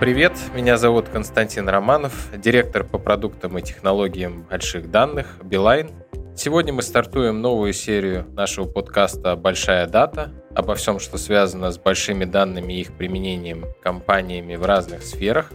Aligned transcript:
Привет, 0.00 0.32
меня 0.54 0.76
зовут 0.76 1.08
Константин 1.08 1.66
Романов, 1.66 2.28
директор 2.36 2.84
по 2.84 2.98
продуктам 2.98 3.56
и 3.56 3.62
технологиям 3.62 4.42
больших 4.42 4.90
данных 4.90 5.38
Билайн. 5.42 5.92
Сегодня 6.36 6.74
мы 6.74 6.82
стартуем 6.82 7.40
новую 7.40 7.72
серию 7.72 8.26
нашего 8.32 8.66
подкаста 8.66 9.34
«Большая 9.34 9.86
дата», 9.86 10.30
обо 10.54 10.74
всем, 10.74 10.98
что 10.98 11.16
связано 11.16 11.70
с 11.70 11.78
большими 11.78 12.26
данными 12.26 12.74
и 12.74 12.80
их 12.82 12.92
применением 12.92 13.64
компаниями 13.82 14.56
в 14.56 14.66
разных 14.66 15.02
сферах. 15.02 15.52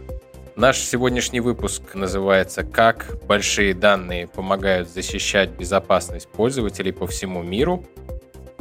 Наш 0.60 0.80
сегодняшний 0.80 1.40
выпуск 1.40 1.94
называется 1.94 2.64
«Как 2.64 3.16
большие 3.26 3.72
данные 3.72 4.28
помогают 4.28 4.90
защищать 4.90 5.48
безопасность 5.48 6.28
пользователей 6.28 6.92
по 6.92 7.06
всему 7.06 7.42
миру». 7.42 7.86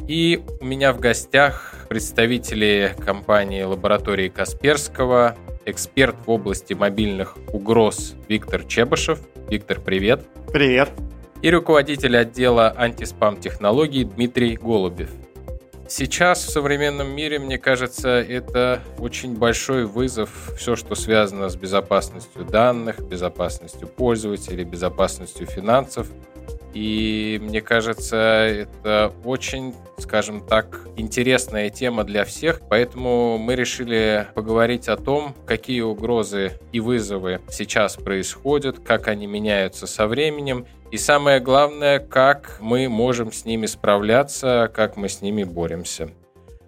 И 0.07 0.41
у 0.61 0.63
меня 0.63 0.93
в 0.93 1.01
гостях 1.01 1.75
представители 1.89 2.95
компании 3.03 3.63
лаборатории 3.63 4.29
Касперского, 4.29 5.35
эксперт 5.65 6.15
в 6.25 6.31
области 6.31 6.73
мобильных 6.73 7.35
угроз 7.51 8.15
Виктор 8.29 8.63
Чебышев. 8.63 9.19
Виктор, 9.49 9.81
привет. 9.81 10.25
Привет. 10.53 10.91
И 11.41 11.51
руководитель 11.51 12.15
отдела 12.15 12.73
антиспам-технологий 12.77 14.05
Дмитрий 14.05 14.55
Голубев. 14.55 15.09
Сейчас 15.89 16.45
в 16.45 16.51
современном 16.51 17.09
мире, 17.09 17.39
мне 17.39 17.57
кажется, 17.57 18.09
это 18.09 18.83
очень 18.99 19.35
большой 19.35 19.85
вызов, 19.85 20.29
все, 20.55 20.75
что 20.75 20.93
связано 20.93 21.49
с 21.49 21.55
безопасностью 21.55 22.45
данных, 22.45 22.99
безопасностью 22.99 23.87
пользователей, 23.87 24.65
безопасностью 24.65 25.47
финансов– 25.47 26.07
и 26.73 27.39
мне 27.41 27.61
кажется, 27.61 28.15
это 28.15 29.11
очень, 29.23 29.73
скажем 29.97 30.45
так, 30.45 30.87
интересная 30.97 31.69
тема 31.69 32.03
для 32.03 32.25
всех. 32.25 32.61
Поэтому 32.69 33.37
мы 33.37 33.55
решили 33.55 34.27
поговорить 34.35 34.87
о 34.87 34.95
том, 34.95 35.35
какие 35.45 35.81
угрозы 35.81 36.59
и 36.71 36.79
вызовы 36.79 37.41
сейчас 37.49 37.95
происходят, 37.95 38.79
как 38.79 39.07
они 39.07 39.25
меняются 39.25 39.87
со 39.87 40.07
временем. 40.07 40.67
И 40.91 40.97
самое 40.97 41.39
главное, 41.39 41.99
как 41.99 42.57
мы 42.59 42.89
можем 42.89 43.31
с 43.31 43.45
ними 43.45 43.65
справляться, 43.65 44.71
как 44.73 44.97
мы 44.97 45.09
с 45.09 45.21
ними 45.21 45.43
боремся. 45.43 46.09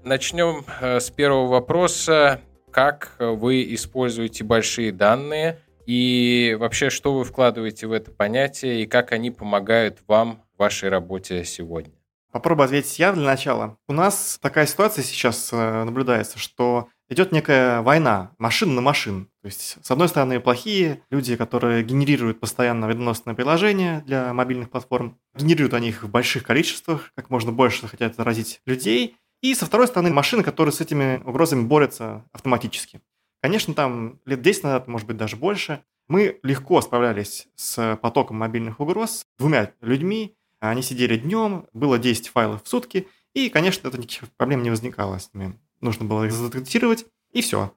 Начнем 0.04 0.66
э, 0.80 1.00
с 1.00 1.10
первого 1.10 1.48
вопроса. 1.48 2.42
Как 2.72 3.16
вы 3.20 3.74
используете 3.74 4.44
большие 4.44 4.92
данные– 4.92 5.60
и 5.86 6.56
вообще, 6.60 6.90
что 6.90 7.14
вы 7.14 7.24
вкладываете 7.24 7.88
в 7.88 7.92
это 7.92 8.12
понятие 8.12 8.84
и 8.84 8.86
как 8.86 9.12
они 9.12 9.32
помогают 9.32 10.00
вам 10.08 10.44
в 10.56 10.60
вашей 10.60 10.90
работе 10.90 11.44
сегодня? 11.44 11.94
Попробую 12.32 12.66
ответить 12.66 12.98
я 13.00 13.12
для 13.12 13.26
начала. 13.26 13.78
У 13.88 13.94
нас 13.94 14.40
такая 14.42 14.66
ситуация 14.66 15.04
сейчас 15.04 15.50
э, 15.52 15.84
наблюдается, 15.84 16.40
что 16.40 16.88
идет 17.10 17.34
некая 17.34 17.82
война 17.82 18.32
машин 18.38 18.74
на 18.74 18.82
машин. 18.82 19.30
То 19.42 19.48
есть, 19.48 19.78
с 19.82 19.90
одной 19.90 20.08
стороны, 20.08 20.40
плохие 20.40 21.02
люди, 21.10 21.36
которые 21.36 21.84
генерируют 21.84 22.40
постоянно 22.40 22.86
вредоносные 22.86 23.36
приложения 23.36 24.04
для 24.06 24.32
мобильных 24.34 24.70
платформ, 24.70 25.18
генерируют 25.36 25.74
они 25.74 25.90
их 25.90 26.04
в 26.04 26.10
больших 26.10 26.44
количествах, 26.44 27.12
как 27.16 27.32
можно 27.32 27.52
больше 27.52 27.88
хотят 27.88 28.16
заразить 28.16 28.62
людей. 28.68 29.18
И 29.42 29.56
со 29.56 29.66
второй 29.66 29.88
стороны, 29.88 30.12
машины, 30.12 30.44
которые 30.44 30.72
с 30.74 30.82
этими 30.82 31.22
угрозами 31.26 31.64
борются 31.64 32.24
автоматически. 32.32 33.02
Конечно, 33.42 33.74
там 33.74 34.20
лет 34.26 34.44
10 34.44 34.64
назад, 34.64 34.88
может 34.88 35.08
быть, 35.08 35.18
даже 35.18 35.36
больше, 35.36 35.84
мы 36.08 36.40
легко 36.44 36.80
справлялись 36.82 37.48
с 37.56 37.98
потоком 38.02 38.38
мобильных 38.38 38.80
угроз 38.80 39.26
двумя 39.40 39.72
людьми. 39.82 40.36
Они 40.60 40.84
сидели 40.84 41.18
днем, 41.18 41.66
было 41.74 41.98
10 41.98 42.28
файлов 42.28 42.64
в 42.64 42.68
сутки, 42.68 43.08
и, 43.34 43.50
конечно, 43.50 43.88
это 43.88 43.98
никаких 43.98 44.30
проблем 44.34 44.62
не 44.62 44.70
возникало 44.70 45.18
с 45.18 45.34
ними. 45.34 45.60
Нужно 45.80 46.06
было 46.06 46.26
их 46.26 46.32
задетектировать, 46.32 47.08
и 47.32 47.42
все. 47.42 47.74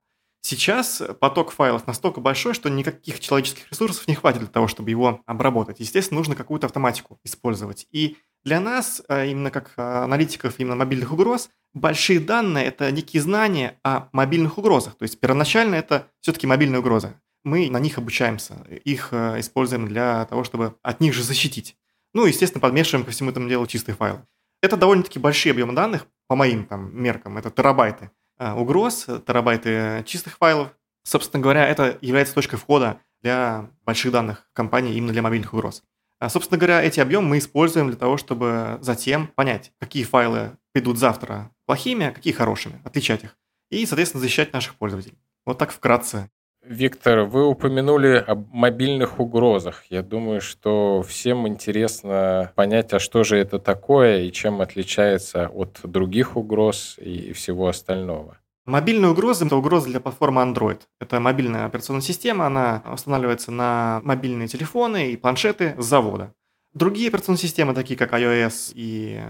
Сейчас 0.47 1.03
поток 1.21 1.53
файлов 1.53 1.87
настолько 1.87 2.21
большой, 2.21 2.53
что 2.53 2.69
никаких 2.69 3.19
человеческих 3.19 3.71
ресурсов 3.71 4.07
не 4.07 4.15
хватит 4.15 4.41
для 4.41 4.49
того, 4.49 4.69
чтобы 4.69 4.91
его 4.91 5.23
обработать. 5.25 5.81
Естественно, 5.81 6.19
нужно 6.19 6.35
какую-то 6.37 6.67
автоматику 6.67 7.19
использовать. 7.25 7.87
И 7.93 8.19
для 8.45 8.61
нас, 8.61 9.01
э, 9.09 9.29
именно 9.31 9.51
как 9.51 9.73
э, 9.79 9.81
аналитиков 9.81 10.57
именно 10.59 10.77
мобильных 10.77 11.13
угроз, 11.13 11.49
большие 11.73 12.21
данные– 12.21 12.67
это 12.67 12.93
некие 12.93 13.23
знания 13.23 13.81
о 13.83 14.11
мобильных 14.13 14.59
угрозах. 14.59 14.97
То 14.97 15.05
есть 15.05 15.19
первоначально 15.19 15.77
это 15.77 16.09
все-таки 16.21 16.47
мобильная 16.47 16.81
угроза. 16.81 17.19
Мы 17.43 17.71
на 17.71 17.79
них 17.79 17.97
обучаемся, 17.97 18.67
их 18.85 19.15
э, 19.15 19.41
используем 19.41 19.89
для 19.89 20.27
того, 20.27 20.45
чтобы 20.45 20.77
от 20.83 21.01
них 21.01 21.15
же 21.15 21.23
защитить. 21.23 21.75
Ну, 22.13 22.27
естественно, 22.27 22.61
подмешиваем 22.61 23.07
ко 23.07 23.13
всему 23.13 23.31
этому 23.31 23.49
делу 23.49 23.67
чистые 23.67 23.97
файлы. 23.97 24.27
Это 24.63 24.77
довольно-таки 24.77 25.19
большие 25.19 25.53
объемы 25.53 25.73
данных, 25.73 26.07
по 26.29 26.37
моим 26.37 26.67
там 26.67 26.95
меркам, 26.95 27.39
это 27.39 27.51
терабайты 27.51 28.11
угроз, 28.39 29.07
терабайты 29.27 30.03
чистых 30.07 30.37
файлов. 30.39 30.75
Собственно 31.05 31.43
говоря, 31.43 31.67
это 31.67 31.99
является 32.01 32.35
точкой 32.35 32.57
входа 32.57 33.01
для 33.23 33.71
больших 33.85 34.13
данных 34.13 34.49
компаний 34.53 34.95
именно 34.95 35.13
для 35.13 35.23
мобильных 35.23 35.53
угроз. 35.53 35.83
А, 36.21 36.29
собственно 36.29 36.59
говоря, 36.59 36.83
эти 36.83 37.01
объемы 37.01 37.29
мы 37.29 37.39
используем 37.39 37.89
для 37.89 37.97
того, 37.97 38.17
чтобы 38.17 38.79
затем 38.81 39.27
понять, 39.27 39.73
какие 39.79 40.05
файлы 40.05 40.57
придут 40.73 40.99
завтра 40.99 41.51
плохими, 41.67 42.07
а 42.07 42.13
какие 42.13 42.33
хорошими, 42.33 42.81
отличать 42.85 43.25
их. 43.25 43.37
И, 43.71 43.85
соответственно, 43.87 44.23
защищать 44.23 44.53
наших 44.53 44.75
пользователей. 44.77 45.19
Вот 45.45 45.59
так 45.59 45.73
вкратце. 45.73 46.31
Виктор, 46.67 47.25
вы 47.25 47.47
упомянули 47.47 48.25
об 48.27 48.49
мобильных 48.51 49.21
угрозах. 49.21 49.85
Я 49.91 50.03
думаю, 50.03 50.41
что 50.41 51.03
всем 51.03 51.47
интересно 51.47 52.53
понять, 52.55 52.95
а 52.95 52.99
что 52.99 53.23
же 53.23 53.37
это 53.37 53.59
такое 53.59 54.23
и 54.23 54.33
чем 54.33 54.63
отличается 54.63 55.49
от 55.49 55.81
других 55.85 56.37
угроз 56.37 56.97
и 56.99 57.33
всего 57.33 57.69
остального. 57.69 58.39
Мобильные 58.65 59.11
угрозы– 59.11 59.45
это 59.47 59.57
угроза 59.57 59.89
для 59.89 60.01
платформы 60.01 60.41
Android. 60.41 60.81
Это 61.01 61.21
мобильная 61.21 61.67
операционная 61.67 62.01
система, 62.01 62.47
она 62.47 62.83
устанавливается 62.91 63.53
на 63.53 64.01
мобильные 64.03 64.49
телефоны 64.49 65.13
и 65.13 65.17
планшеты 65.19 65.75
с 65.79 65.85
завода. 65.85 66.33
Другие 66.73 67.09
операционные 67.09 67.41
системы, 67.41 67.75
такие 67.75 67.99
как 67.99 68.15
iOS 68.15 68.73
и 68.75 69.21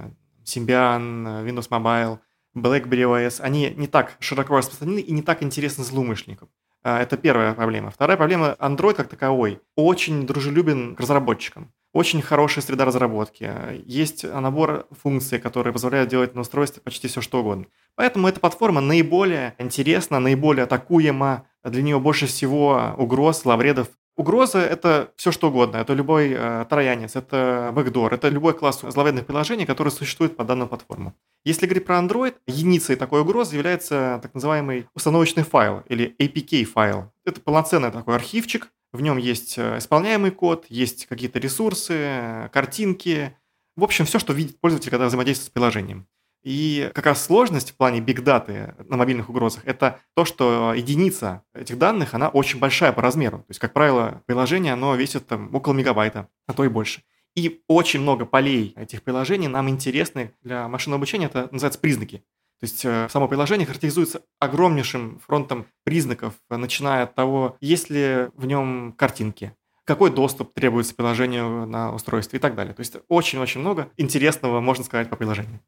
Symbian, 0.45 1.45
Windows 1.45 1.69
Mobile, 1.69 2.21
BlackBerry 2.57 3.03
OS, 3.03 3.41
они 3.41 3.71
не 3.77 3.89
так 3.89 4.15
широко 4.21 4.57
распространены 4.57 5.01
и 5.01 5.11
не 5.11 5.23
так 5.23 5.43
интересны 5.43 5.83
злоумышленникам. 5.83 6.49
А, 6.85 7.01
это 7.01 7.17
первая 7.17 7.55
проблема. 7.55 7.91
Вторая 7.91 8.19
проблема– 8.19 8.57
Android 8.61 8.95
как 8.95 9.09
таковой 9.09 9.61
очень 9.75 10.27
дружелюбен 10.27 10.95
к 10.95 11.01
разработчикам. 11.01 11.73
Очень 11.95 12.21
хорошая 12.21 12.63
среда 12.63 12.85
разработки. 12.85 13.51
Есть 13.87 14.25
набор 14.25 14.87
функций, 15.03 15.39
которые 15.39 15.73
позволяют 15.73 16.11
делать 16.11 16.35
на 16.35 16.43
устройстве 16.43 16.83
почти 16.83 17.09
все, 17.09 17.23
что 17.23 17.41
угодно. 17.41 17.67
Поэтому 17.95 18.29
эта 18.29 18.39
платформа 18.39 18.83
наиболее 18.83 19.55
интересна, 19.59 20.21
наиболее 20.21 20.65
атакуема. 20.65 21.47
Для 21.63 21.83
нее 21.83 21.99
больше 21.99 22.27
всего 22.27 22.95
угроз, 22.99 23.47
лавредов. 23.47 23.89
Угроза– 24.17 24.59
это 24.61 25.13
все, 25.17 25.33
что 25.33 25.49
угодно. 25.49 25.79
Это 25.79 25.93
любой 25.93 26.31
э, 26.31 26.67
троянец, 26.71 27.17
это 27.17 27.73
бэкдор, 27.75 28.15
это 28.15 28.29
любой 28.29 28.55
класс 28.55 28.81
зловредных 28.83 29.27
приложений, 29.27 29.67
которые 29.67 29.93
существуют 29.93 30.37
по 30.37 30.45
данной 30.45 30.67
платформе. 30.67 31.15
Если 31.45 31.67
говорить 31.67 31.85
про 31.85 31.99
Android, 31.99 32.35
единицей 32.47 32.97
такой 32.97 33.23
угрозы 33.23 33.57
является 33.57 34.21
так 34.23 34.33
называемый 34.35 34.87
установочный 34.95 35.43
файл 35.43 35.83
или 35.89 36.15
APK-файл. 36.19 37.11
Это 37.25 37.41
полноценный 37.41 37.91
такой 37.91 38.15
архивчик, 38.15 38.71
в 38.95 39.01
нем 39.01 39.17
есть 39.17 39.59
э, 39.59 39.79
исполняемый 39.79 40.31
код, 40.31 40.67
есть 40.69 41.07
какие-то 41.07 41.41
ресурсы, 41.41 41.95
э, 41.97 42.49
картинки. 42.53 43.37
В 43.75 43.83
общем, 43.83 44.05
все, 44.05 44.21
что 44.21 44.33
видит 44.33 44.61
пользователь, 44.61 44.91
когда 44.91 45.07
взаимодействует 45.07 45.49
с 45.49 45.53
приложением. 45.53 46.07
И 46.45 46.91
как 46.95 47.07
раз 47.07 47.25
сложность 47.25 47.71
в 47.71 47.77
плане 47.77 48.01
бигдаты 48.01 48.75
на 48.87 48.99
мобильных 48.99 49.31
угрозах– 49.31 49.63
это 49.65 50.01
то, 50.15 50.27
что 50.27 50.75
единица 50.75 51.43
этих 51.55 51.79
данных, 51.79 52.13
она 52.13 52.29
очень 52.29 52.59
большая 52.59 52.93
по 52.93 53.01
размеру. 53.01 53.39
То 53.39 53.47
есть, 53.49 53.61
как 53.61 53.73
правило, 53.73 54.23
приложение, 54.27 54.75
оно 54.75 54.95
весит 54.95 55.27
там, 55.27 55.55
около 55.55 55.73
мегабайта, 55.73 56.29
а 56.47 56.53
то 56.53 56.65
и 56.65 56.69
больше. 56.69 57.03
И 57.35 57.63
очень 57.67 58.01
много 58.01 58.27
полей 58.27 58.75
этих 58.77 59.03
приложений 59.03 59.49
нам 59.49 59.71
интересны 59.71 60.33
для 60.43 60.69
машинного 60.69 60.99
обучения, 60.99 61.27
это 61.27 61.49
называется 61.51 61.81
признаки. 61.81 62.19
То 62.61 62.67
есть 62.67 62.85
э, 62.85 63.09
само 63.11 63.27
приложение 63.27 63.67
характеризуется 63.67 64.23
огромнейшим 64.39 65.21
фронтом 65.27 65.67
признаков, 65.83 66.35
начиная 66.49 67.05
от 67.05 67.15
того, 67.15 67.57
есть 67.61 67.91
ли 67.91 68.29
в 68.37 68.47
нем 68.47 68.95
картинки, 68.97 69.57
какой 69.85 70.11
доступ 70.11 70.55
требуется 70.55 70.95
приложению 70.95 71.67
на 71.67 71.93
устройстве 71.93 72.39
и 72.39 72.41
так 72.41 72.55
далее. 72.55 72.75
То 72.75 72.81
есть 72.81 72.97
очень-очень 73.09 73.61
много 73.61 73.91
интересного, 73.97 74.61
можно 74.61 74.85
сказать, 74.85 75.11
по 75.11 75.17
приложению. 75.17 75.61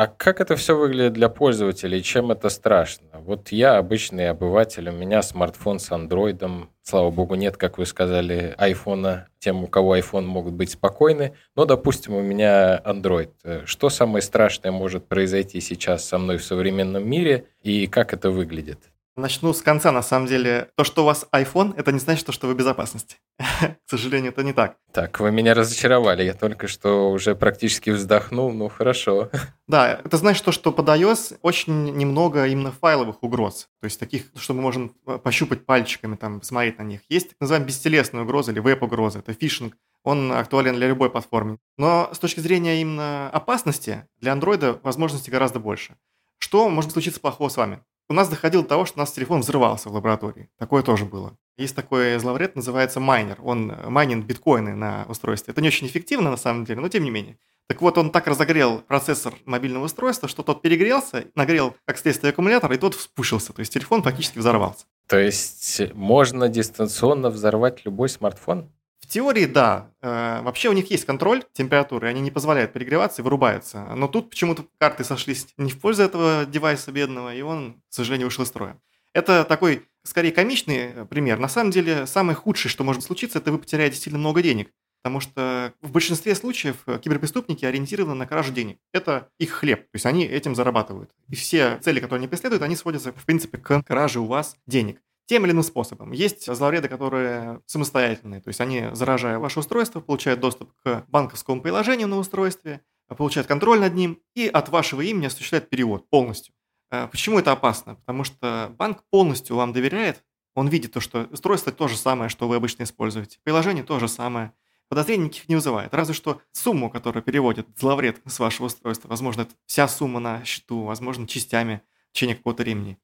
А 0.00 0.06
как 0.06 0.40
это 0.40 0.56
все 0.56 0.74
выглядит 0.78 1.12
для 1.12 1.28
пользователей? 1.28 2.02
Чем 2.02 2.32
это 2.32 2.48
страшно? 2.48 3.20
Вот 3.20 3.52
я 3.52 3.76
обычный 3.76 4.30
обыватель, 4.30 4.88
у 4.88 4.92
меня 4.92 5.20
смартфон 5.20 5.78
с 5.78 5.92
андроидом. 5.92 6.70
Слава 6.82 7.10
богу, 7.10 7.34
нет, 7.34 7.58
как 7.58 7.76
вы 7.76 7.84
сказали, 7.84 8.54
айфона. 8.56 9.28
Тем, 9.40 9.62
у 9.62 9.66
кого 9.66 9.98
iPhone, 9.98 10.22
могут 10.22 10.54
быть 10.54 10.70
спокойны. 10.70 11.34
Но, 11.54 11.66
допустим, 11.66 12.14
у 12.14 12.22
меня 12.22 12.80
Android. 12.82 13.66
Что 13.66 13.90
самое 13.90 14.22
страшное 14.22 14.72
может 14.72 15.06
произойти 15.06 15.60
сейчас 15.60 16.06
со 16.06 16.16
мной 16.16 16.38
в 16.38 16.44
современном 16.44 17.06
мире 17.06 17.48
и 17.62 17.86
как 17.86 18.14
это 18.14 18.30
выглядит? 18.30 18.78
Начну 19.20 19.52
с 19.52 19.60
конца, 19.60 19.92
на 19.92 20.02
самом 20.02 20.26
деле. 20.26 20.70
То, 20.76 20.84
что 20.84 21.02
у 21.02 21.04
вас 21.04 21.26
iPhone, 21.30 21.74
это 21.76 21.92
не 21.92 21.98
значит, 21.98 22.32
что 22.32 22.46
вы 22.46 22.54
в 22.54 22.56
безопасности. 22.56 23.16
К 23.38 23.76
сожалению, 23.86 24.32
это 24.32 24.42
не 24.42 24.54
так. 24.54 24.76
Так, 24.92 25.20
вы 25.20 25.30
меня 25.30 25.52
разочаровали. 25.52 26.22
Я 26.22 26.32
только 26.32 26.68
что 26.68 27.10
уже 27.10 27.34
практически 27.34 27.90
вздохнул. 27.90 28.50
Ну, 28.52 28.68
хорошо. 28.68 29.30
Да, 29.70 30.00
это 30.04 30.16
значит 30.16 30.44
то, 30.44 30.50
что 30.50 30.72
под 30.72 30.88
iOS 30.88 31.38
очень 31.42 31.96
немного 31.96 32.48
именно 32.48 32.72
файловых 32.72 33.22
угроз. 33.22 33.68
То 33.80 33.84
есть 33.84 34.00
таких, 34.00 34.24
что 34.34 34.52
мы 34.52 34.62
можем 34.62 34.88
пощупать 35.22 35.64
пальчиками, 35.64 36.16
там, 36.16 36.40
посмотреть 36.40 36.78
на 36.78 36.82
них. 36.82 37.02
Есть 37.08 37.28
так 37.28 37.40
называемая 37.40 37.68
бестелесная 37.68 38.22
угроза 38.22 38.50
или 38.50 38.58
веб-угроза. 38.58 39.20
Это 39.20 39.32
фишинг. 39.32 39.76
Он 40.02 40.32
актуален 40.32 40.74
для 40.74 40.88
любой 40.88 41.08
платформы. 41.08 41.58
Но 41.78 42.10
с 42.12 42.18
точки 42.18 42.40
зрения 42.40 42.80
именно 42.80 43.30
опасности, 43.30 44.08
для 44.18 44.32
Android 44.32 44.80
возможностей 44.82 45.30
гораздо 45.30 45.60
больше. 45.60 45.94
Что 46.38 46.68
может 46.68 46.90
случиться 46.90 47.20
плохого 47.20 47.48
с 47.48 47.56
вами? 47.56 47.80
У 48.10 48.12
нас 48.12 48.28
доходило 48.28 48.64
до 48.64 48.68
того, 48.68 48.84
что 48.84 48.98
у 48.98 49.00
нас 49.00 49.12
телефон 49.12 49.40
взрывался 49.40 49.88
в 49.88 49.94
лаборатории. 49.94 50.50
Такое 50.58 50.82
тоже 50.82 51.04
было. 51.04 51.36
Есть 51.56 51.76
такой 51.76 52.18
зловред, 52.18 52.56
называется 52.56 52.98
майнер. 52.98 53.38
Он 53.40 53.70
э, 53.70 53.88
майнит 53.88 54.26
биткоины 54.26 54.74
на 54.74 55.06
устройстве. 55.08 55.52
Это 55.52 55.62
не 55.62 55.68
очень 55.68 55.86
эффективно 55.86 56.28
на 56.28 56.36
самом 56.36 56.64
деле, 56.64 56.80
но 56.80 56.88
тем 56.88 57.04
не 57.04 57.10
менее. 57.10 57.38
Так 57.68 57.80
вот, 57.80 57.96
он 57.98 58.10
так 58.10 58.26
разогрел 58.26 58.80
процессор 58.80 59.34
мобильного 59.44 59.84
устройства, 59.84 60.28
что 60.28 60.42
тот 60.42 60.60
перегрелся, 60.60 61.26
нагрел, 61.36 61.76
как 61.84 61.98
следствие, 61.98 62.32
аккумулятор, 62.32 62.72
и 62.72 62.78
тот 62.78 62.96
вспушился. 62.96 63.52
То 63.52 63.60
есть 63.60 63.72
телефон 63.72 64.02
фактически 64.02 64.40
взорвался. 64.40 64.86
То 65.06 65.16
есть 65.16 65.80
можно 65.94 66.48
дистанционно 66.48 67.30
взорвать 67.30 67.84
любой 67.84 68.08
смартфон? 68.08 68.72
Теории, 69.10 69.44
да. 69.44 69.92
Э, 70.00 70.40
вообще 70.42 70.68
у 70.68 70.72
них 70.72 70.90
есть 70.90 71.04
контроль 71.04 71.44
температуры, 71.52 72.08
они 72.08 72.20
не 72.20 72.30
позволяют 72.30 72.72
перегреваться 72.72 73.20
и 73.20 73.24
вырубаются. 73.24 73.84
Но 73.94 74.08
тут 74.08 74.30
почему-то 74.30 74.64
карты 74.78 75.04
сошлись 75.04 75.48
не 75.58 75.70
в 75.70 75.80
пользу 75.80 76.02
этого 76.02 76.46
девайса 76.46 76.92
бедного, 76.92 77.34
и 77.34 77.42
он, 77.42 77.82
к 77.90 77.92
сожалению, 77.92 78.28
вышел 78.28 78.44
из 78.44 78.48
строя. 78.48 78.80
Это 79.12 79.44
такой, 79.44 79.82
скорее, 80.04 80.32
комичный 80.32 81.04
пример. 81.06 81.38
На 81.38 81.48
самом 81.48 81.72
деле, 81.72 82.06
самое 82.06 82.36
худшее, 82.36 82.70
что 82.70 82.84
может 82.84 83.02
случиться, 83.02 83.38
это 83.38 83.52
вы 83.52 83.58
потеряете 83.58 83.96
сильно 83.96 84.18
много 84.18 84.42
денег. 84.42 84.70
Потому 85.02 85.20
что 85.20 85.72
в 85.80 85.92
большинстве 85.92 86.34
случаев 86.34 86.76
киберпреступники 86.84 87.64
ориентированы 87.64 88.14
на 88.14 88.26
кражу 88.26 88.52
денег. 88.52 88.78
Это 88.92 89.30
их 89.38 89.50
хлеб, 89.50 89.80
то 89.84 89.94
есть 89.94 90.04
они 90.04 90.26
этим 90.26 90.54
зарабатывают. 90.54 91.10
И 91.28 91.34
все 91.34 91.78
цели, 91.78 92.00
которые 92.00 92.18
они 92.18 92.28
преследуют, 92.28 92.62
они 92.62 92.76
сводятся, 92.76 93.12
в 93.12 93.24
принципе, 93.24 93.56
к 93.56 93.82
краже 93.82 94.20
у 94.20 94.26
вас 94.26 94.56
денег 94.66 95.00
тем 95.30 95.44
или 95.44 95.52
иным 95.52 95.62
способом. 95.62 96.10
Есть 96.10 96.52
зловреды, 96.52 96.88
которые 96.88 97.60
самостоятельные, 97.66 98.40
то 98.40 98.48
есть 98.48 98.60
они, 98.60 98.88
заражая 98.94 99.38
ваше 99.38 99.60
устройство, 99.60 100.00
получают 100.00 100.40
доступ 100.40 100.72
к 100.82 101.04
банковскому 101.06 101.62
приложению 101.62 102.08
на 102.08 102.18
устройстве, 102.18 102.80
получают 103.16 103.46
контроль 103.46 103.78
над 103.78 103.94
ним 103.94 104.18
и 104.34 104.48
от 104.48 104.70
вашего 104.70 105.02
имени 105.02 105.26
осуществляют 105.26 105.70
перевод 105.70 106.10
полностью. 106.10 106.52
Э, 106.90 107.06
почему 107.06 107.38
это 107.38 107.52
опасно? 107.52 107.94
Потому 107.94 108.24
что 108.24 108.74
банк 108.76 109.04
полностью 109.08 109.54
вам 109.54 109.72
доверяет, 109.72 110.24
он 110.56 110.66
видит 110.66 110.94
то, 110.94 111.00
что 111.00 111.28
устройство 111.30 111.70
то 111.70 111.86
же 111.86 111.96
самое, 111.96 112.28
что 112.28 112.48
вы 112.48 112.56
обычно 112.56 112.82
используете, 112.82 113.38
приложение 113.44 113.84
то 113.84 114.00
же 114.00 114.08
самое, 114.08 114.52
подозрений 114.88 115.26
никаких 115.26 115.48
не 115.48 115.54
вызывает. 115.54 115.94
Разве 115.94 116.12
что 116.12 116.40
сумму, 116.50 116.90
которую 116.90 117.22
переводит 117.22 117.68
зловред 117.78 118.20
с 118.26 118.40
вашего 118.40 118.66
устройства, 118.66 119.06
возможно, 119.06 119.42
это 119.42 119.54
вся 119.66 119.86
сумма 119.86 120.18
на 120.18 120.44
счету, 120.44 120.82
возможно, 120.82 121.28
частями 121.28 121.82
в 122.08 122.14
течение 122.14 122.34
какого-то 122.34 122.64
времени. 122.64 122.98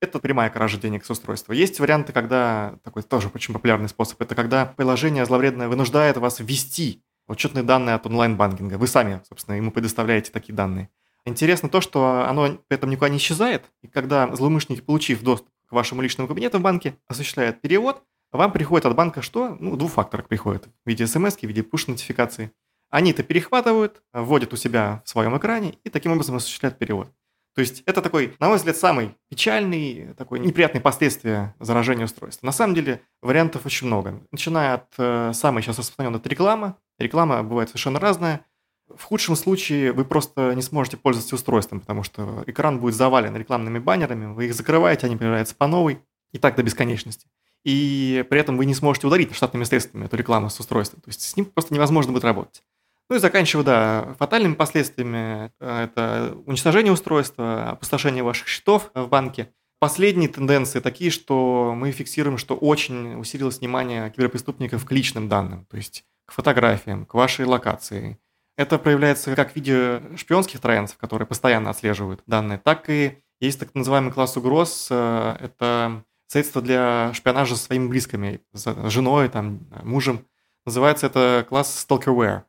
Это 0.00 0.18
прямая 0.18 0.48
кража 0.48 0.78
денег 0.78 1.04
с 1.04 1.10
устройства. 1.10 1.52
Есть 1.52 1.78
варианты, 1.78 2.12
когда, 2.12 2.78
такой 2.84 3.02
тоже 3.02 3.30
очень 3.34 3.52
популярный 3.52 3.88
способ, 3.88 4.20
это 4.22 4.34
когда 4.34 4.64
приложение 4.64 5.26
зловредное 5.26 5.68
вынуждает 5.68 6.16
вас 6.16 6.40
ввести 6.40 7.02
учетные 7.28 7.62
данные 7.62 7.94
от 7.94 8.06
онлайн-банкинга. 8.06 8.78
Вы 8.78 8.86
сами, 8.86 9.20
собственно, 9.28 9.56
ему 9.56 9.70
предоставляете 9.70 10.32
такие 10.32 10.54
данные. 10.54 10.88
Интересно 11.26 11.68
то, 11.68 11.82
что 11.82 12.26
оно 12.26 12.58
при 12.66 12.76
этом 12.76 12.88
никуда 12.88 13.10
не 13.10 13.18
исчезает, 13.18 13.70
и 13.82 13.88
когда 13.88 14.34
злоумышленники, 14.34 14.82
получив 14.82 15.22
доступ 15.22 15.50
к 15.68 15.72
вашему 15.72 16.00
личному 16.00 16.28
кабинету 16.28 16.58
в 16.58 16.62
банке, 16.62 16.96
осуществляют 17.06 17.60
перевод, 17.60 18.02
вам 18.32 18.52
приходит 18.52 18.86
от 18.86 18.96
банка 18.96 19.22
что? 19.22 19.56
Ну, 19.60 19.76
двухфакторок 19.76 20.28
приходит 20.28 20.66
в 20.66 20.88
виде 20.88 21.06
смс, 21.06 21.36
в 21.36 21.42
виде 21.42 21.60
push-нотификации. 21.60 22.52
Они 22.88 23.10
это 23.10 23.22
перехватывают, 23.22 24.02
вводят 24.12 24.52
у 24.52 24.56
себя 24.56 25.02
в 25.04 25.08
своем 25.08 25.36
экране 25.36 25.74
и 25.84 25.90
таким 25.90 26.12
образом 26.12 26.36
осуществляют 26.36 26.78
перевод. 26.78 27.08
То 27.54 27.60
есть 27.60 27.82
это 27.86 28.00
такой, 28.00 28.36
на 28.38 28.48
мой 28.48 28.56
взгляд, 28.56 28.76
самый 28.76 29.16
печальный, 29.28 30.14
такой 30.16 30.38
неприятный 30.38 30.80
последствия 30.80 31.54
заражения 31.58 32.04
устройства. 32.04 32.46
На 32.46 32.52
самом 32.52 32.74
деле 32.74 33.02
вариантов 33.22 33.66
очень 33.66 33.88
много. 33.88 34.22
Начиная 34.30 34.74
от 34.74 34.86
э, 34.98 35.32
самой 35.34 35.62
сейчас 35.62 35.78
распространенной, 35.78 36.20
это 36.20 36.28
реклама. 36.28 36.78
Реклама 36.98 37.42
бывает 37.42 37.68
совершенно 37.68 37.98
разная. 37.98 38.46
В 38.88 39.02
худшем 39.02 39.36
случае 39.36 39.92
вы 39.92 40.04
просто 40.04 40.54
не 40.54 40.62
сможете 40.62 40.96
пользоваться 40.96 41.34
устройством, 41.34 41.80
потому 41.80 42.02
что 42.02 42.44
экран 42.46 42.80
будет 42.80 42.94
завален 42.94 43.36
рекламными 43.36 43.78
баннерами, 43.78 44.32
вы 44.32 44.46
их 44.46 44.54
закрываете, 44.54 45.06
они 45.06 45.16
появляются 45.16 45.54
по 45.54 45.66
новой, 45.66 46.00
и 46.32 46.38
так 46.38 46.56
до 46.56 46.62
бесконечности. 46.62 47.26
И 47.64 48.24
при 48.30 48.40
этом 48.40 48.56
вы 48.56 48.64
не 48.64 48.74
сможете 48.74 49.06
удалить 49.06 49.34
штатными 49.34 49.64
средствами 49.64 50.06
эту 50.06 50.16
рекламу 50.16 50.48
с 50.48 50.58
устройства. 50.58 51.00
То 51.00 51.08
есть 51.08 51.22
с 51.22 51.36
ним 51.36 51.46
просто 51.46 51.74
невозможно 51.74 52.12
будет 52.12 52.24
работать. 52.24 52.62
Ну 53.10 53.16
и 53.16 53.18
заканчивая, 53.18 53.64
да, 53.64 54.14
фатальными 54.20 54.54
последствиями 54.54 55.50
э, 55.58 55.84
это 55.84 56.38
уничтожение 56.46 56.92
устройства, 56.92 57.70
опустошение 57.70 58.22
ваших 58.22 58.46
счетов 58.46 58.92
в 58.94 59.08
банке. 59.08 59.52
Последние 59.80 60.28
тенденции 60.28 60.78
такие, 60.78 61.10
что 61.10 61.74
мы 61.76 61.90
фиксируем, 61.90 62.38
что 62.38 62.54
очень 62.54 63.16
усилилось 63.16 63.58
внимание 63.58 64.10
киберпреступников 64.10 64.84
к 64.84 64.92
личным 64.92 65.28
данным, 65.28 65.66
то 65.68 65.76
есть 65.76 66.04
к 66.24 66.32
фотографиям, 66.32 67.04
к 67.04 67.14
вашей 67.14 67.46
локации. 67.46 68.16
Это 68.56 68.78
проявляется 68.78 69.34
как 69.34 69.52
в 69.52 69.56
виде 69.56 70.02
шпионских 70.16 70.60
троянцев, 70.60 70.96
которые 70.96 71.26
постоянно 71.26 71.70
отслеживают 71.70 72.22
данные, 72.26 72.60
так 72.62 72.88
и 72.88 73.18
есть 73.40 73.58
так 73.58 73.74
называемый 73.74 74.12
класс 74.12 74.36
угроз. 74.36 74.86
Э, 74.88 75.36
это 75.40 76.04
средства 76.28 76.62
для 76.62 77.12
шпионажа 77.12 77.56
со 77.56 77.64
своими 77.64 77.88
близкими, 77.88 78.40
с 78.52 78.88
женой, 78.88 79.28
там, 79.28 79.66
мужем. 79.82 80.26
Называется 80.64 81.06
это 81.06 81.44
класс 81.48 81.84
stalkerware. 81.88 82.42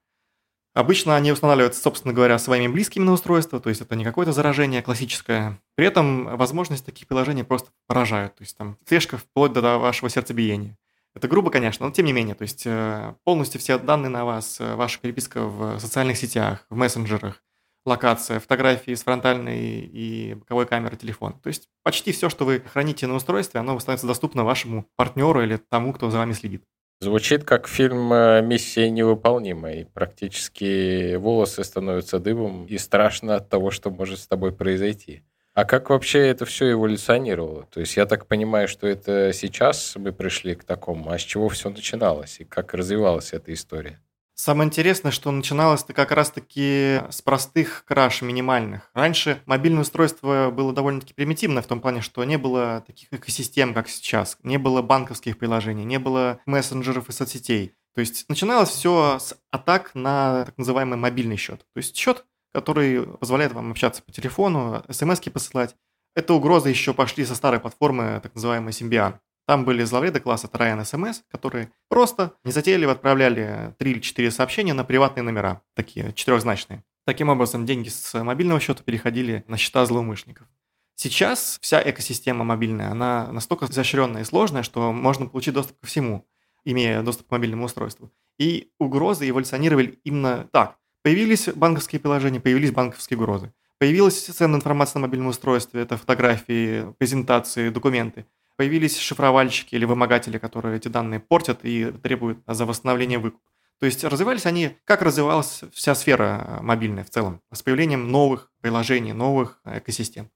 Обычно 0.74 1.18
они 1.18 1.34
устанавливаются, 1.34 1.82
собственно 1.82 2.14
говоря, 2.14 2.40
своими 2.40 2.72
близкими 2.72 3.04
на 3.04 3.12
устройство, 3.12 3.60
то 3.60 3.68
есть 3.68 3.82
это 3.82 3.96
не 3.96 4.06
какое-то 4.06 4.32
заражение 4.32 4.82
классическое. 4.82 5.60
При 5.76 5.86
этом 5.86 6.38
возможность 6.38 6.86
таких 6.86 7.08
приложений 7.08 7.44
просто 7.44 7.72
поражают, 7.88 8.36
то 8.36 8.44
есть 8.44 8.56
там 8.58 8.78
слежка 8.88 9.18
вплоть 9.18 9.52
до 9.52 9.78
вашего 9.78 10.10
сердцебиения. 10.10 10.78
Это 11.14 11.28
грубо, 11.28 11.52
конечно, 11.52 11.86
но 11.86 11.92
тем 11.92 12.06
не 12.06 12.14
менее, 12.14 12.36
то 12.36 12.44
есть 12.44 12.64
э, 12.66 13.16
полностью 13.26 13.60
все 13.60 13.78
данные 13.78 14.10
на 14.10 14.24
вас, 14.24 14.62
э, 14.62 14.76
ваша 14.76 14.98
переписка 15.00 15.44
в 15.44 15.78
социальных 15.78 16.16
сетях, 16.16 16.66
в 16.70 16.76
мессенджерах, 16.78 17.44
локация, 17.86 18.40
фотографии 18.40 18.94
с 18.94 19.04
фронтальной 19.04 19.82
и 19.82 20.36
боковой 20.36 20.66
камеры 20.68 20.96
телефона. 20.96 21.36
То 21.44 21.48
есть 21.48 21.68
почти 21.84 22.14
все, 22.14 22.30
что 22.30 22.46
вы 22.46 22.62
храните 22.62 23.08
на 23.08 23.16
устройстве, 23.16 23.60
оно 23.60 23.78
становится 23.80 24.08
доступно 24.08 24.46
вашему 24.46 24.88
партнеру 24.96 25.44
или 25.44 25.58
тому, 25.58 25.92
кто 25.92 26.10
за 26.10 26.20
вами 26.20 26.32
следит. 26.32 26.64
Звучит 27.03 27.44
как 27.45 27.68
фильм 27.68 28.13
э, 28.13 28.44
«Миссия 28.44 28.92
невыполнимая». 28.92 29.88
Практически 29.92 31.15
волосы 31.15 31.63
становятся 31.63 32.20
дыбом, 32.20 32.67
и 32.67 32.77
страшно 32.77 33.38
от 33.38 33.50
того, 33.50 33.72
что 33.72 33.89
может 33.89 34.20
с 34.20 34.27
тобой 34.27 34.51
произойти. 34.51 35.24
А 35.55 35.65
как 35.65 35.89
вообще 35.89 36.27
это 36.27 36.46
все 36.46 36.74
эволюционировало? 36.74 37.65
То 37.72 37.79
есть 37.79 37.98
я 37.98 38.05
так 38.05 38.27
понимаю, 38.27 38.67
что 38.67 38.86
это 38.86 39.34
сейчас 39.34 39.96
мы 39.96 40.12
пришли 40.12 40.53
к 40.53 40.63
такому, 40.63 41.10
а 41.10 41.17
с 41.17 41.24
чего 41.24 41.50
все 41.50 41.72
начиналось 41.72 42.39
и 42.39 42.43
как 42.43 42.75
развивалась 42.75 43.34
эта 43.34 43.51
история? 43.51 44.00
Самое 44.43 44.65
интересное, 44.65 45.12
что 45.12 45.29
начиналось-то 45.29 45.93
как 45.93 46.10
раз-таки 46.10 47.01
с 47.12 47.21
простых 47.21 47.86
краш 47.86 48.24
минимальных. 48.24 48.89
Раньше 48.95 49.43
мобильное 49.45 49.83
устройство 49.83 50.50
было 50.51 50.74
довольно-таки 50.74 51.13
примитивное 51.13 51.62
в 51.62 51.67
том 51.67 51.79
плане, 51.79 52.01
что 52.01 52.24
не 52.24 52.39
было 52.39 52.83
таких 52.88 53.13
экосистем, 53.13 53.75
как 53.75 53.88
сейчас. 53.88 54.39
Не 54.41 54.57
было 54.57 54.81
банковских 54.81 55.38
приложений, 55.38 55.83
не 55.83 56.00
было 56.00 56.39
мессенджеров 56.48 57.07
и 57.07 57.12
соцсетей. 57.12 57.75
То 57.93 58.01
есть 58.01 58.25
начиналось 58.29 58.69
все 58.69 59.19
с 59.19 59.38
атак 59.51 59.91
на 59.93 60.45
так 60.45 60.57
называемый 60.57 60.98
мобильный 60.98 61.38
счет. 61.38 61.60
То 61.60 61.77
есть 61.77 61.95
счет, 61.95 62.25
который 62.51 63.05
позволяет 63.05 63.53
вам 63.53 63.69
общаться 63.69 64.01
по 64.01 64.12
телефону, 64.12 64.83
смс 64.89 65.19
посылать. 65.19 65.75
Это 66.15 66.33
угрозы 66.33 66.69
еще 66.69 66.95
пошли 66.95 67.25
со 67.25 67.36
старой 67.36 67.60
платформы, 67.60 68.19
так 68.24 68.33
называемой 68.33 68.71
Symbian. 68.71 69.19
Там 69.48 69.65
были 69.65 69.83
зловреды 69.83 70.19
класса 70.19 70.48
Tarayan 70.48 70.81
SMS, 70.81 71.21
которые 71.29 71.71
просто 71.89 72.33
незатейливо 72.43 72.93
отправляли 72.93 73.75
3 73.79 73.91
или 73.91 74.00
4 74.00 74.31
сообщения 74.31 74.74
на 74.74 74.83
приватные 74.83 75.24
номера, 75.24 75.62
такие 75.75 76.13
четырехзначные. 76.13 76.83
Таким 77.05 77.29
образом, 77.29 77.65
деньги 77.65 77.89
с 77.89 78.24
мобильного 78.24 78.60
счета 78.60 78.83
переходили 78.83 79.43
на 79.48 79.57
счета 79.57 79.86
злоумышленников. 79.86 80.48
Сейчас 80.95 81.57
вся 81.62 81.81
экосистема 81.83 82.43
мобильная, 82.43 82.91
она 82.91 83.31
настолько 83.31 83.65
изощренная 83.65 84.21
и 84.21 84.25
сложная, 84.25 84.62
что 84.62 84.91
можно 84.91 85.25
получить 85.25 85.55
доступ 85.55 85.79
ко 85.79 85.88
всему, 85.88 86.27
имея 86.63 87.01
доступ 87.01 87.27
к 87.27 87.31
мобильному 87.31 87.65
устройству. 87.65 88.12
И 88.38 88.71
угрозы 88.77 89.27
эволюционировали 89.27 90.00
именно 90.03 90.48
так. 90.51 90.77
Появились 91.01 91.50
банковские 91.50 92.00
приложения, 92.00 92.39
появились 92.39 92.71
банковские 92.71 93.17
угрозы. 93.17 93.51
Появилась 93.79 94.24
ценная 94.24 94.57
информация 94.57 95.00
на 95.00 95.07
мобильном 95.07 95.29
устройстве, 95.29 95.81
это 95.81 95.98
фотографии, 95.98 96.93
презентации, 97.00 97.69
документы 97.69 98.27
появились 98.62 99.00
шифровальщики 99.00 99.74
или 99.74 99.86
вымогатели, 99.86 100.38
которые 100.38 100.77
эти 100.77 100.88
данные 100.88 101.20
портят 101.20 101.62
и 101.63 101.91
требуют 102.03 102.38
за 102.46 102.68
восстановление 102.68 103.18
выкуп. 103.18 103.41
То 103.80 103.88
есть 103.88 104.03
развивались 104.03 104.46
они, 104.46 104.77
как 104.86 105.01
развивалась 105.01 105.62
вся 105.74 105.96
сфера 105.96 106.46
э, 106.60 106.62
мобильная 106.62 107.03
в 107.03 107.10
целом, 107.10 107.41
с 107.51 107.63
появлением 107.63 108.12
новых 108.12 108.51
приложений, 108.62 109.13
новых 109.13 109.60
экосистем. 109.65 110.30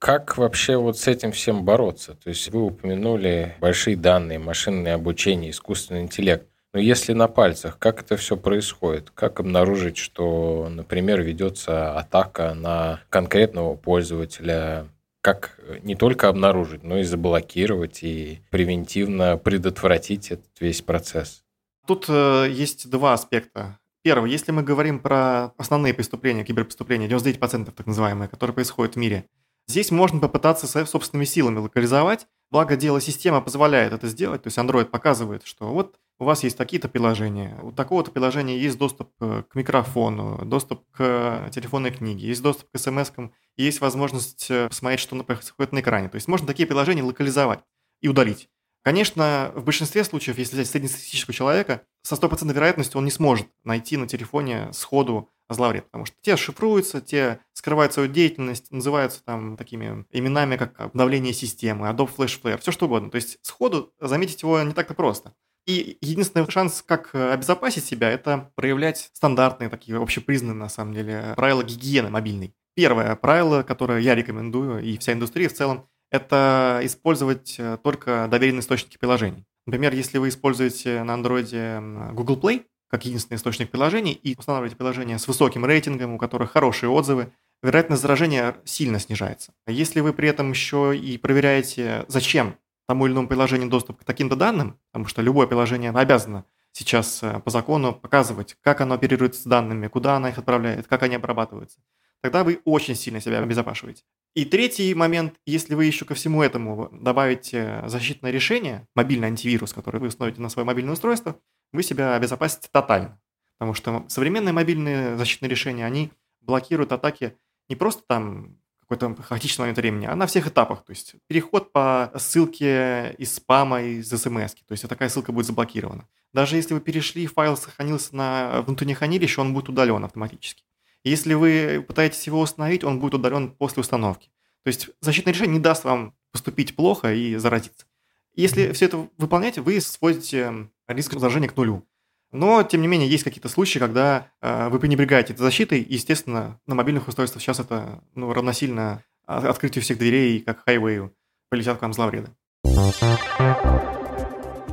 Как 0.00 0.36
вообще 0.36 0.78
вот 0.78 0.98
с 0.98 1.06
этим 1.06 1.30
всем 1.30 1.64
бороться? 1.64 2.16
То 2.16 2.30
есть 2.30 2.48
вы 2.48 2.60
упомянули 2.60 3.54
большие 3.60 3.96
данные, 3.96 4.40
машинное 4.40 4.96
обучение, 4.96 5.52
искусственный 5.52 6.00
интеллект. 6.00 6.48
Но 6.72 6.80
если 6.80 7.12
на 7.12 7.28
пальцах, 7.28 7.78
как 7.78 8.00
это 8.00 8.16
все 8.16 8.36
происходит? 8.36 9.10
Как 9.10 9.38
обнаружить, 9.38 9.96
что, 9.96 10.68
например, 10.68 11.22
ведется 11.22 11.96
атака 11.96 12.52
на 12.54 12.98
конкретного 13.10 13.76
пользователя? 13.76 14.88
Как 15.20 15.60
не 15.82 15.94
только 15.94 16.28
обнаружить, 16.28 16.82
но 16.82 16.98
и 16.98 17.02
заблокировать 17.02 18.02
и 18.02 18.40
превентивно 18.50 19.36
предотвратить 19.36 20.30
этот 20.30 20.48
весь 20.60 20.80
процесс? 20.80 21.44
Тут 21.86 22.06
э, 22.08 22.48
есть 22.50 22.88
два 22.88 23.12
аспекта. 23.14 23.78
Первый, 24.02 24.30
если 24.30 24.50
мы 24.50 24.62
говорим 24.62 24.98
про 24.98 25.52
основные 25.58 25.92
преступления, 25.92 26.44
киберпреступления, 26.44 27.06
99% 27.06 27.70
так 27.70 27.86
называемые, 27.86 28.28
которые 28.28 28.54
происходят 28.54 28.94
в 28.94 28.98
мире, 28.98 29.26
здесь 29.68 29.90
можно 29.90 30.20
попытаться 30.20 30.66
собственными 30.86 31.26
силами 31.26 31.58
локализовать, 31.58 32.26
благо 32.50 32.76
дело 32.76 33.00
система 33.00 33.42
позволяет 33.42 33.92
это 33.92 34.08
сделать, 34.08 34.42
то 34.42 34.46
есть 34.46 34.56
Android 34.56 34.86
показывает, 34.86 35.44
что 35.44 35.66
вот 35.66 35.98
у 36.20 36.24
вас 36.24 36.44
есть 36.44 36.56
такие-то 36.58 36.88
приложения, 36.88 37.58
у 37.62 37.72
такого-то 37.72 38.10
приложения 38.10 38.58
есть 38.58 38.78
доступ 38.78 39.10
э, 39.20 39.42
к 39.48 39.54
микрофону, 39.54 40.44
доступ 40.44 40.84
к 40.92 41.48
телефонной 41.50 41.90
книге, 41.90 42.28
есть 42.28 42.42
доступ 42.42 42.70
к 42.70 42.78
смс-кам, 42.78 43.32
есть 43.56 43.80
возможность 43.80 44.50
э, 44.50 44.68
посмотреть, 44.68 45.00
что 45.00 45.16
происходит 45.24 45.72
на 45.72 45.80
экране. 45.80 46.10
То 46.10 46.16
есть 46.16 46.28
можно 46.28 46.46
такие 46.46 46.66
приложения 46.66 47.02
локализовать 47.02 47.60
и 48.02 48.08
удалить. 48.08 48.50
Конечно, 48.82 49.50
в 49.54 49.64
большинстве 49.64 50.04
случаев, 50.04 50.38
если 50.38 50.56
взять 50.56 50.68
среднестатистического 50.68 51.34
человека, 51.34 51.82
со 52.02 52.16
стопроцентной 52.16 52.54
вероятностью 52.54 52.98
он 52.98 53.06
не 53.06 53.10
сможет 53.10 53.48
найти 53.64 53.96
на 53.96 54.06
телефоне 54.06 54.70
сходу 54.72 55.30
зловред, 55.48 55.84
потому 55.86 56.04
что 56.06 56.16
те 56.20 56.36
шифруются, 56.36 57.00
те 57.00 57.40
скрывают 57.52 57.92
свою 57.92 58.08
деятельность, 58.10 58.70
называются 58.70 59.22
там 59.24 59.56
такими 59.56 60.06
именами, 60.10 60.56
как 60.56 60.80
обновление 60.80 61.32
системы, 61.32 61.88
Adobe 61.88 62.10
Flash 62.14 62.40
Flare, 62.40 62.58
все 62.58 62.72
что 62.72 62.86
угодно. 62.86 63.10
То 63.10 63.16
есть 63.16 63.38
сходу 63.42 63.92
заметить 64.00 64.42
его 64.42 64.62
не 64.62 64.72
так-то 64.72 64.94
просто. 64.94 65.34
И 65.70 65.98
единственный 66.00 66.50
шанс, 66.50 66.82
как 66.84 67.10
э, 67.12 67.32
обезопасить 67.32 67.84
себя, 67.84 68.10
это 68.10 68.50
проявлять 68.56 69.10
стандартные, 69.12 69.70
такие 69.70 70.02
общепризнанные, 70.02 70.56
на 70.56 70.68
самом 70.68 70.94
деле, 70.94 71.32
правила 71.36 71.62
гигиены 71.62 72.10
мобильной. 72.10 72.56
Первое 72.74 73.14
правило, 73.14 73.62
которое 73.62 74.00
я 74.00 74.16
рекомендую, 74.16 74.82
и 74.82 74.98
вся 74.98 75.12
индустрия 75.12 75.48
в 75.48 75.52
целом, 75.52 75.86
это 76.10 76.80
использовать 76.82 77.54
э, 77.58 77.78
только 77.84 78.26
доверенные 78.28 78.62
источники 78.62 78.98
приложений. 78.98 79.44
Например, 79.66 79.94
если 79.94 80.18
вы 80.18 80.30
используете 80.30 81.04
на 81.04 81.12
Android 81.12 82.14
Google 82.14 82.40
Play 82.40 82.64
как 82.88 83.04
единственный 83.04 83.36
источник 83.36 83.70
приложений 83.70 84.14
и 84.14 84.34
устанавливаете 84.36 84.74
приложения 84.74 85.20
с 85.20 85.28
высоким 85.28 85.64
рейтингом, 85.64 86.14
у 86.14 86.18
которых 86.18 86.50
хорошие 86.50 86.90
отзывы, 86.90 87.32
вероятность 87.62 88.02
заражения 88.02 88.56
сильно 88.64 88.98
снижается. 88.98 89.52
Если 89.68 90.00
вы 90.00 90.12
при 90.12 90.28
этом 90.28 90.50
еще 90.50 90.98
и 90.98 91.16
проверяете, 91.16 92.04
зачем 92.08 92.56
тому 92.90 93.06
или 93.06 93.12
иному 93.12 93.28
приложению 93.28 93.68
доступ 93.68 94.00
к 94.00 94.04
таким-то 94.04 94.34
данным, 94.34 94.76
потому 94.90 95.06
что 95.06 95.22
любое 95.22 95.46
приложение 95.46 95.92
обязано 95.92 96.44
сейчас 96.72 97.22
э, 97.22 97.38
по 97.38 97.48
закону 97.48 97.94
показывать, 97.94 98.56
как 98.62 98.80
оно 98.80 98.96
оперирует 98.96 99.36
с 99.36 99.44
данными, 99.44 99.86
куда 99.86 100.16
оно 100.16 100.26
их 100.26 100.38
отправляет, 100.38 100.88
как 100.88 101.04
они 101.04 101.14
обрабатываются, 101.14 101.78
тогда 102.20 102.42
вы 102.42 102.60
очень 102.64 102.96
сильно 102.96 103.20
себя 103.20 103.38
обезопашиваете. 103.38 104.02
И 104.34 104.44
третий 104.44 104.92
момент, 104.94 105.36
если 105.46 105.76
вы 105.76 105.84
еще 105.84 106.04
ко 106.04 106.16
всему 106.16 106.42
этому 106.42 106.88
добавите 106.90 107.84
защитное 107.86 108.32
решение, 108.32 108.88
мобильный 108.96 109.28
антивирус, 109.28 109.72
который 109.72 110.00
вы 110.00 110.08
установите 110.08 110.40
на 110.40 110.48
свое 110.48 110.66
мобильное 110.66 110.94
устройство, 110.94 111.38
вы 111.72 111.84
себя 111.84 112.16
обезопасите 112.16 112.70
тотально. 112.72 113.20
Потому 113.56 113.72
что 113.74 114.04
современные 114.08 114.52
мобильные 114.52 115.16
защитные 115.16 115.48
решения, 115.48 115.86
они 115.86 116.10
блокируют 116.40 116.90
атаки 116.90 117.36
не 117.68 117.76
просто 117.76 118.02
там 118.08 118.59
какой-то 118.90 119.22
хаотичный 119.22 119.62
момент 119.62 119.78
времени, 119.78 120.06
а 120.06 120.16
на 120.16 120.26
всех 120.26 120.48
этапах. 120.48 120.84
То 120.84 120.90
есть 120.90 121.14
переход 121.28 121.72
по 121.72 122.12
ссылке 122.16 123.14
из 123.18 123.34
спама, 123.34 123.82
из 123.82 124.08
смс. 124.08 124.54
То 124.54 124.72
есть 124.72 124.88
такая 124.88 125.08
ссылка 125.08 125.30
будет 125.30 125.46
заблокирована. 125.46 126.08
Даже 126.32 126.56
если 126.56 126.74
вы 126.74 126.80
перешли, 126.80 127.26
файл 127.26 127.56
сохранился 127.56 128.16
на 128.16 128.62
внутреннее 128.62 128.96
хранилище, 128.96 129.40
он 129.40 129.54
будет 129.54 129.68
удален 129.68 130.04
автоматически. 130.04 130.64
Если 131.04 131.34
вы 131.34 131.84
пытаетесь 131.86 132.26
его 132.26 132.40
установить, 132.40 132.82
он 132.82 132.98
будет 132.98 133.14
удален 133.14 133.52
после 133.52 133.80
установки. 133.80 134.30
То 134.64 134.68
есть 134.68 134.90
защитное 135.00 135.32
решение 135.32 135.54
не 135.54 135.62
даст 135.62 135.84
вам 135.84 136.14
поступить 136.32 136.74
плохо 136.74 137.14
и 137.14 137.36
заразиться. 137.36 137.86
Если 138.34 138.72
все 138.72 138.86
это 138.86 139.08
выполняете, 139.18 139.60
вы 139.60 139.80
сводите 139.80 140.68
риск 140.88 141.12
заражения 141.12 141.48
к 141.48 141.56
нулю. 141.56 141.86
Но, 142.32 142.62
тем 142.62 142.80
не 142.82 142.88
менее, 142.88 143.08
есть 143.08 143.24
какие-то 143.24 143.48
случаи, 143.48 143.78
когда 143.78 144.28
э, 144.40 144.68
вы 144.68 144.78
пренебрегаете 144.78 145.32
этой 145.32 145.42
защитой, 145.42 145.80
и, 145.80 145.94
естественно, 145.94 146.60
на 146.66 146.74
мобильных 146.74 147.08
устройствах 147.08 147.42
сейчас 147.42 147.58
это 147.58 148.02
ну, 148.14 148.32
равносильно 148.32 149.02
открытию 149.26 149.82
всех 149.82 149.98
дверей, 149.98 150.40
как 150.40 150.64
хайвею, 150.64 151.12
полетят 151.50 151.78
к 151.78 151.82
вам 151.82 151.92
зловреды. 151.92 152.30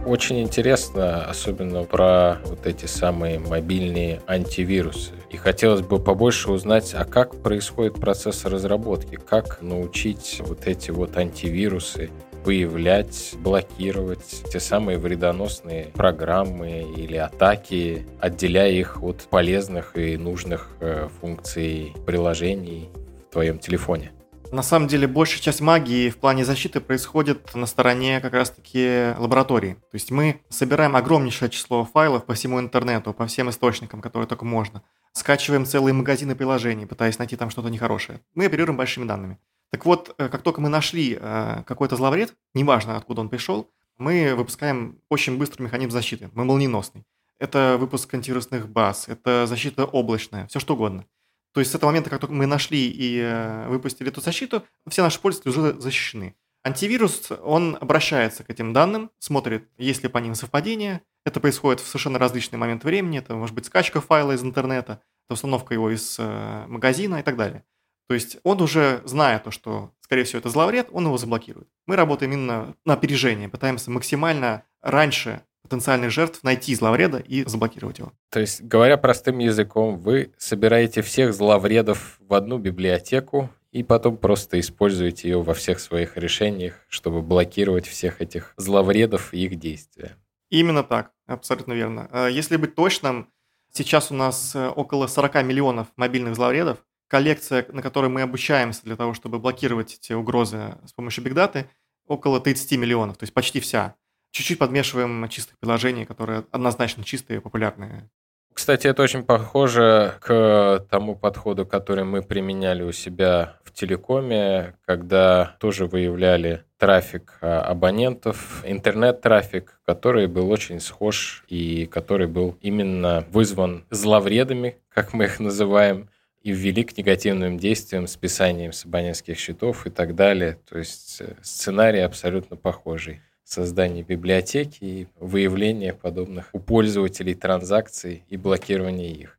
Очень 0.06 0.42
интересно, 0.42 1.26
особенно 1.26 1.84
про 1.84 2.40
вот 2.46 2.66
эти 2.66 2.86
самые 2.86 3.40
мобильные 3.40 4.22
антивирусы. 4.26 5.12
И 5.30 5.36
хотелось 5.36 5.82
бы 5.82 6.00
побольше 6.00 6.50
узнать, 6.50 6.94
а 6.94 7.04
как 7.04 7.42
происходит 7.44 7.96
процесс 7.96 8.46
разработки, 8.46 9.16
как 9.16 9.62
научить 9.62 10.42
вот 10.46 10.66
эти 10.66 10.92
вот 10.92 11.18
антивирусы 11.18 12.10
выявлять, 12.48 13.36
блокировать 13.39 14.46
те 14.50 14.62
самые 14.62 14.98
вредоносные 14.98 15.88
программы 15.88 16.94
или 16.96 17.18
атаки, 17.18 18.08
отделяя 18.22 18.72
их 18.72 19.04
от 19.04 19.27
полезных 19.30 19.98
и 19.98 20.16
нужных 20.16 20.70
э, 20.80 21.10
функций 21.20 21.94
приложений 22.06 22.89
в 23.27 23.34
твоем 23.34 23.60
телефоне. 23.60 24.13
На 24.54 24.63
самом 24.63 24.88
деле, 24.88 25.08
большая 25.08 25.42
часть 25.42 25.60
магии 25.60 26.10
в 26.10 26.16
плане 26.20 26.46
защиты 26.46 26.80
происходит 26.80 27.54
на 27.54 27.66
стороне 27.66 28.22
как 28.22 28.32
раз-таки 28.32 29.13
лаборатории. 29.18 29.74
То 29.74 29.96
есть 29.96 30.10
мы 30.10 30.39
собираем 30.48 30.96
огромнейшее 30.96 31.50
число 31.50 31.84
файлов 31.84 32.24
по 32.24 32.34
всему 32.34 32.62
интернету, 32.62 33.13
по 33.13 33.27
всем 33.27 33.50
источникам, 33.50 34.00
которые 34.00 34.25
только 34.25 34.46
можно. 34.46 34.84
Скачиваем 35.12 35.66
целые 35.66 35.94
магазины 35.94 36.34
приложений, 36.34 36.86
пытаясь 36.86 37.20
найти 37.20 37.36
там 37.36 37.50
что-то 37.50 37.68
нехорошее. 37.68 38.22
Мы 38.36 38.46
оперируем 38.46 38.77
большими 38.77 39.04
данными. 39.04 39.38
Так 39.72 39.86
вот, 39.86 40.16
э, 40.18 40.30
как 40.30 40.44
только 40.44 40.62
мы 40.62 40.70
нашли 40.70 41.18
э, 41.20 41.64
какой-то 41.66 41.96
зловред, 41.96 42.36
неважно 42.54 42.96
откуда 42.96 43.22
он 43.22 43.30
пришел, 43.30 43.70
мы 43.98 44.34
выпускаем 44.36 45.02
очень 45.10 45.38
быстрый 45.38 45.64
механизм 45.64 45.92
защиты. 45.92 46.30
Мы 46.34 46.46
молниеносный. 46.46 47.06
Это 47.40 47.78
выпуск 47.80 48.14
антивирусных 48.14 48.70
баз, 48.70 49.08
это 49.08 49.46
защита 49.46 49.86
облачная, 49.86 50.48
все 50.48 50.60
что 50.60 50.74
угодно. 50.74 51.06
То 51.54 51.60
есть 51.60 51.72
с 51.72 51.76
этого 51.76 51.90
момента, 51.90 52.10
как 52.10 52.20
только 52.20 52.34
мы 52.34 52.46
нашли 52.46 52.90
и 52.90 53.20
э, 53.20 53.68
выпустили 53.68 54.10
эту 54.10 54.22
защиту, 54.22 54.64
все 54.88 55.04
наши 55.04 55.20
пользователи 55.20 55.52
уже 55.52 55.80
защищены. 55.80 56.36
Антивирус, 56.64 57.32
он 57.44 57.78
обращается 57.80 58.44
к 58.44 58.50
этим 58.50 58.74
данным, 58.74 59.12
смотрит, 59.20 59.70
есть 59.78 60.04
ли 60.04 60.10
по 60.10 60.18
ним 60.18 60.36
совпадения. 60.36 61.02
Это 61.26 61.40
происходит 61.40 61.80
в 61.82 61.88
совершенно 61.88 62.20
различный 62.20 62.58
момент 62.58 62.84
времени. 62.84 63.20
Это 63.20 63.36
может 63.36 63.56
быть 63.56 63.66
скачка 63.66 64.02
файла 64.02 64.34
из 64.34 64.44
интернета, 64.44 65.02
это 65.26 65.34
установка 65.34 65.74
его 65.74 65.90
из 65.90 66.18
магазина 66.20 67.18
и 67.18 67.24
так 67.24 67.38
далее. 67.38 67.64
То 68.08 68.14
есть 68.14 68.38
он 68.44 68.62
уже, 68.62 69.02
зная 69.06 69.40
то, 69.40 69.52
что, 69.52 69.92
скорее 70.02 70.24
всего, 70.24 70.40
это 70.40 70.50
зловред, 70.50 70.88
он 70.92 71.06
его 71.06 71.18
заблокирует. 71.18 71.68
Мы 71.86 71.96
работаем 71.96 72.32
именно 72.32 72.76
на 72.86 72.94
опережение, 72.94 73.50
пытаемся 73.50 73.92
максимально 73.92 74.64
раньше 74.82 75.42
потенциальных 75.62 76.12
жертв 76.12 76.44
найти 76.44 76.74
зловреда 76.76 77.18
и 77.18 77.44
заблокировать 77.44 78.00
его. 78.00 78.14
То 78.30 78.40
есть, 78.40 78.62
говоря 78.62 78.96
простым 78.96 79.40
языком, 79.40 79.98
вы 79.98 80.32
собираете 80.38 81.02
всех 81.02 81.34
зловредов 81.34 82.18
в 82.22 82.34
одну 82.34 82.58
библиотеку 82.58 83.50
и 83.72 83.84
потом 83.84 84.16
просто 84.16 84.60
используете 84.62 85.30
ее 85.30 85.42
во 85.42 85.54
всех 85.54 85.82
своих 85.82 86.16
решениях, 86.16 86.76
чтобы 86.88 87.22
блокировать 87.22 87.86
всех 87.86 88.22
этих 88.22 88.54
зловредов 88.56 89.34
и 89.34 89.46
их 89.46 89.60
действия. 89.60 90.16
Именно 90.50 90.84
так, 90.84 91.12
абсолютно 91.26 91.74
верно. 91.74 92.08
А 92.12 92.28
если 92.28 92.56
быть 92.56 92.76
точным, 92.76 93.28
сейчас 93.74 94.10
у 94.12 94.16
нас 94.16 94.56
э, 94.56 94.70
около 94.70 95.08
40 95.08 95.44
миллионов 95.44 95.88
мобильных 95.98 96.36
зловредов, 96.36 96.78
коллекция, 97.08 97.66
на 97.72 97.82
которой 97.82 98.08
мы 98.08 98.22
обучаемся 98.22 98.82
для 98.84 98.96
того, 98.96 99.14
чтобы 99.14 99.40
блокировать 99.40 99.96
эти 99.96 100.14
угрозы 100.14 100.78
с 100.86 100.94
помощью 100.94 101.24
бигдаты, 101.24 101.70
около 102.08 102.40
30 102.40 102.78
миллионов, 102.78 103.18
то 103.18 103.24
есть 103.24 103.34
почти 103.34 103.60
вся. 103.60 103.96
Чуть-чуть 104.32 104.60
подмешиваем 104.60 105.28
чистых 105.30 105.58
приложений, 105.60 106.06
которые 106.06 106.46
однозначно 106.52 107.04
чистые 107.04 107.38
и 107.40 107.42
популярные. 107.42 108.10
Кстати, 108.58 108.88
это 108.88 109.04
очень 109.04 109.24
похоже 109.24 110.16
к 110.20 110.84
тому 110.90 111.16
подходу, 111.16 111.64
который 111.64 112.04
мы 112.06 112.24
применяли 112.24 112.82
у 112.82 112.92
себя 112.92 113.58
в 113.64 113.72
телекоме, 113.72 114.74
когда 114.84 115.56
тоже 115.60 115.86
выявляли 115.86 116.64
трафик 116.80 117.38
а, 117.42 117.62
абонентов, 117.62 118.64
интернет-трафик, 118.66 119.80
который 119.86 120.26
был 120.26 120.50
очень 120.50 120.80
схож 120.80 121.44
и 121.48 121.86
который 121.86 122.26
был 122.26 122.58
именно 122.62 123.24
вызван 123.30 123.86
зловредами, 123.92 124.78
как 124.90 125.14
мы 125.14 125.26
их 125.26 125.40
называем, 125.40 126.10
и 126.48 126.51
ввели 126.54 126.86
к 126.86 126.98
негативным 126.98 127.58
действиям, 127.58 128.08
списанием 128.08 128.72
с 128.72 128.86
абонентских 128.86 129.38
счетов 129.38 129.86
и 129.86 129.89
так 129.89 130.16
далее. 130.16 130.58
То 130.70 130.77
есть 130.77 131.18
э, 131.20 131.36
сценарий 131.42 132.00
абсолютно 132.00 132.56
похожий. 132.56 133.20
Создание 133.44 134.01
библиотеки 134.01 134.77
и 134.82 135.08
выявление 135.20 135.94
подобных 135.94 136.48
у 136.54 136.60
пользователей 136.60 137.36
транзакций 137.36 138.24
и 138.30 138.38
блокирование 138.38 139.12
их. 139.12 139.38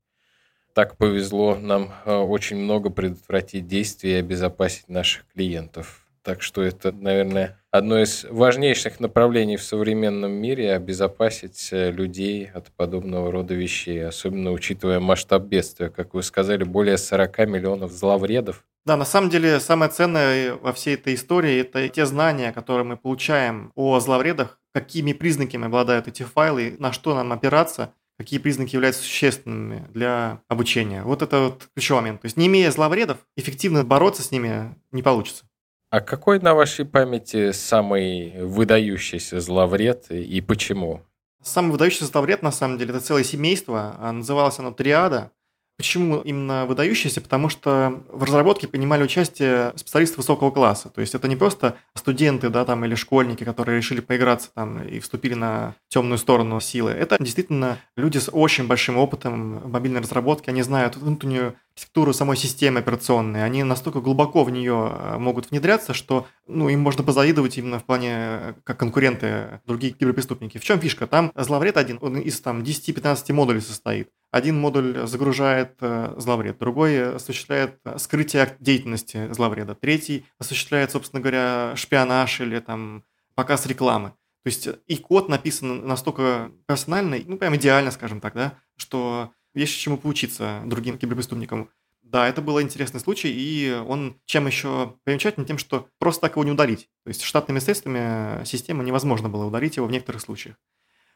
так 0.74 0.98
повезло 0.98 1.54
нам 1.54 1.94
э, 2.04 2.14
очень 2.14 2.58
много 2.58 2.90
предотвратить 2.90 3.66
действий 3.66 4.10
и 4.10 4.20
обезопасить 4.20 4.90
наших 4.90 5.24
клиентов. 5.32 6.06
Так 6.28 6.42
что 6.42 6.60
это, 6.60 6.92
наверное, 6.92 7.58
одно 7.70 7.98
из 7.98 8.24
важнейших 8.24 9.00
направлений 9.00 9.56
в 9.56 9.62
современном 9.62 10.30
мире– 10.30 10.74
обезопасить 10.74 11.70
э, 11.72 11.90
людей 11.90 12.50
от 12.52 12.70
подобного 12.72 13.32
рода 13.32 13.54
вещей, 13.54 14.06
особенно 14.06 14.52
учитывая 14.52 15.00
масштаб 15.00 15.44
бедствия. 15.44 15.88
Как 15.88 16.12
вы 16.12 16.22
сказали, 16.22 16.64
более 16.64 16.98
40 16.98 17.38
миллионов 17.48 17.92
зловредов. 17.92 18.62
Да, 18.84 18.98
на 18.98 19.06
самом 19.06 19.30
деле 19.30 19.58
самое 19.58 19.90
ценное 19.90 20.52
во 20.52 20.74
всей 20.74 20.96
этой 20.96 21.14
истории– 21.14 21.60
это 21.60 21.88
те 21.88 22.04
знания, 22.04 22.52
которые 22.52 22.84
мы 22.84 22.98
получаем 22.98 23.72
о 23.74 23.98
зловредах, 23.98 24.60
какими 24.74 25.14
признаками 25.14 25.64
обладают 25.64 26.08
эти 26.08 26.24
файлы, 26.24 26.76
на 26.78 26.92
что 26.92 27.14
нам 27.14 27.32
опираться, 27.32 27.94
какие 28.18 28.38
признаки 28.38 28.74
являются 28.74 29.02
существенными 29.02 29.88
для 29.94 30.42
обучения. 30.48 31.04
Вот 31.04 31.22
это 31.22 31.40
вот 31.40 31.68
ключевой 31.74 32.02
момент. 32.02 32.20
То 32.20 32.26
есть 32.26 32.36
не 32.36 32.48
имея 32.48 32.70
зловредов, 32.70 33.16
эффективно 33.34 33.82
бороться 33.82 34.22
с 34.22 34.30
ними 34.30 34.74
не 34.92 35.02
получится. 35.02 35.47
А 35.90 36.00
какой 36.00 36.38
на 36.38 36.54
вашей 36.54 36.84
памяти 36.84 37.52
самый 37.52 38.44
выдающийся 38.44 39.40
зловред 39.40 40.10
и 40.10 40.40
почему? 40.42 41.02
Самый 41.42 41.72
выдающийся 41.72 42.04
зловред, 42.04 42.42
на 42.42 42.52
самом 42.52 42.76
деле, 42.76 42.90
это 42.90 43.00
целое 43.00 43.24
семейство. 43.24 43.96
А 43.98 44.12
называлось 44.12 44.58
оно 44.58 44.70
Триада. 44.70 45.30
Почему 45.78 46.18
именно 46.18 46.66
выдающиеся? 46.66 47.20
Потому 47.20 47.48
что 47.48 48.02
в 48.08 48.24
разработке 48.24 48.66
принимали 48.66 49.04
участие 49.04 49.72
специалисты 49.76 50.16
высокого 50.16 50.50
класса. 50.50 50.90
То 50.90 51.00
есть 51.00 51.14
это 51.14 51.28
не 51.28 51.36
просто 51.36 51.76
студенты, 51.94 52.50
да, 52.50 52.64
там, 52.64 52.84
или 52.84 52.96
школьники, 52.96 53.44
которые 53.44 53.78
решили 53.78 54.00
поиграться 54.00 54.50
там 54.52 54.82
и 54.82 54.98
вступили 54.98 55.34
на 55.34 55.76
темную 55.86 56.18
сторону 56.18 56.60
силы. 56.60 56.90
Это 56.90 57.16
действительно 57.20 57.78
люди 57.96 58.18
с 58.18 58.28
очень 58.30 58.66
большим 58.66 58.98
опытом 58.98 59.70
мобильной 59.70 60.00
разработки. 60.00 60.50
Они 60.50 60.62
знают 60.62 60.96
внутреннюю 60.96 61.54
архитектуру 61.78 62.12
самой 62.12 62.36
системы 62.36 62.80
операционной, 62.80 63.44
они 63.44 63.62
настолько 63.62 64.00
глубоко 64.00 64.42
в 64.42 64.50
нее 64.50 64.92
э, 64.92 65.18
могут 65.18 65.50
внедряться, 65.50 65.94
что 65.94 66.26
ну, 66.48 66.68
им 66.68 66.80
можно 66.80 67.04
позавидовать 67.04 67.56
именно 67.56 67.78
в 67.78 67.84
плане 67.84 68.10
э, 68.12 68.54
как 68.64 68.80
конкуренты, 68.80 69.60
другие 69.64 69.92
киберпреступники. 69.92 70.58
В 70.58 70.64
чем 70.64 70.80
фишка? 70.80 71.06
Там 71.06 71.30
зловред 71.36 71.76
один, 71.76 71.98
он 72.00 72.18
из 72.18 72.40
там 72.40 72.62
10-15 72.62 73.32
модулей 73.32 73.60
состоит. 73.60 74.10
Один 74.32 74.58
модуль 74.58 75.06
загружает 75.06 75.76
э, 75.80 76.14
зловред, 76.16 76.58
другой 76.58 77.14
осуществляет 77.14 77.78
скрытие 77.98 78.56
деятельности 78.58 79.32
зловреда, 79.32 79.76
третий 79.76 80.24
осуществляет, 80.40 80.90
собственно 80.90 81.20
говоря, 81.20 81.74
шпионаж 81.76 82.40
или 82.40 82.58
там 82.58 83.04
показ 83.36 83.66
рекламы. 83.66 84.14
То 84.42 84.50
есть 84.50 84.68
и 84.86 84.96
код 84.96 85.28
написан 85.28 85.86
настолько 85.86 86.50
профессионально, 86.66 87.18
ну 87.24 87.36
прям 87.36 87.54
идеально, 87.54 87.92
скажем 87.92 88.20
так, 88.20 88.34
да, 88.34 88.54
что 88.76 89.30
есть 89.58 89.78
чему 89.78 89.98
поучиться 89.98 90.62
другим 90.66 90.98
киберпреступникам. 90.98 91.70
Да, 92.02 92.26
это 92.26 92.40
был 92.40 92.60
интересный 92.62 93.00
случай, 93.00 93.28
и 93.30 93.70
он 93.70 94.18
чем 94.24 94.46
еще 94.46 94.94
примечательный? 95.04 95.46
Тем, 95.46 95.58
что 95.58 95.88
просто 95.98 96.22
так 96.22 96.32
его 96.32 96.44
не 96.44 96.52
удалить. 96.52 96.88
То 97.04 97.08
есть 97.08 97.22
штатными 97.22 97.58
средствами 97.58 98.44
системы 98.44 98.82
невозможно 98.82 99.28
было 99.28 99.44
удалить 99.44 99.76
его 99.76 99.86
в 99.86 99.90
некоторых 99.90 100.22
случаях. 100.22 100.56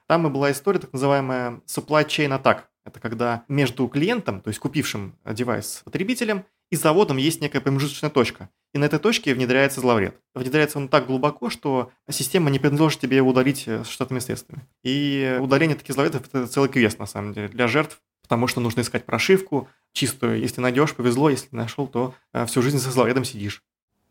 Там 0.06 0.26
и 0.26 0.30
была 0.30 0.52
история, 0.52 0.80
так 0.80 0.92
называемая 0.92 1.62
supply 1.66 2.06
chain 2.06 2.38
attack. 2.38 2.64
Это 2.84 3.00
когда 3.00 3.44
между 3.48 3.86
клиентом, 3.88 4.40
то 4.40 4.48
есть 4.48 4.58
купившим 4.58 5.16
девайс 5.24 5.82
потребителем, 5.84 6.44
и 6.70 6.76
заводом 6.76 7.18
есть 7.18 7.40
некая 7.40 7.60
промежуточная 7.60 8.10
точка. 8.10 8.48
И 8.74 8.78
на 8.78 8.84
этой 8.84 8.98
точке 8.98 9.34
внедряется 9.34 9.80
зловред. 9.80 10.18
Внедряется 10.34 10.78
он 10.78 10.88
так 10.88 11.06
глубоко, 11.06 11.48
что 11.48 11.92
система 12.10 12.50
не 12.50 12.58
предложит 12.58 13.00
тебе 13.00 13.18
его 13.18 13.30
удалить 13.30 13.68
с 13.68 13.86
штатными 13.86 14.20
средствами. 14.20 14.66
И 14.82 15.38
удаление 15.40 15.76
таких 15.76 15.94
зловредов– 15.94 16.26
это 16.32 16.46
целый 16.46 16.70
квест, 16.70 16.98
на 16.98 17.06
самом 17.06 17.34
деле, 17.34 17.48
для 17.48 17.68
жертв, 17.68 18.00
потому 18.32 18.46
что 18.46 18.60
нужно 18.60 18.80
искать 18.80 19.04
прошивку 19.04 19.68
чистую. 19.92 20.40
Если 20.40 20.62
найдешь, 20.62 20.94
повезло, 20.94 21.28
если 21.28 21.54
нашел, 21.54 21.86
то 21.86 22.14
э, 22.32 22.46
всю 22.46 22.62
жизнь 22.62 22.78
со 22.78 22.90
зловредом 22.90 23.24
сидишь. 23.24 23.62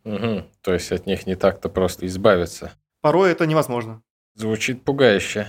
Угу. 0.03 0.43
То 0.61 0.73
есть 0.73 0.91
от 0.91 1.07
них 1.07 1.25
не 1.25 1.33
так-то 1.33 1.69
просто 1.69 2.05
избавиться. 2.05 2.71
Порой 3.01 3.31
это 3.31 3.47
невозможно. 3.47 4.03
Звучит 4.35 4.83
пугающе. 4.83 5.47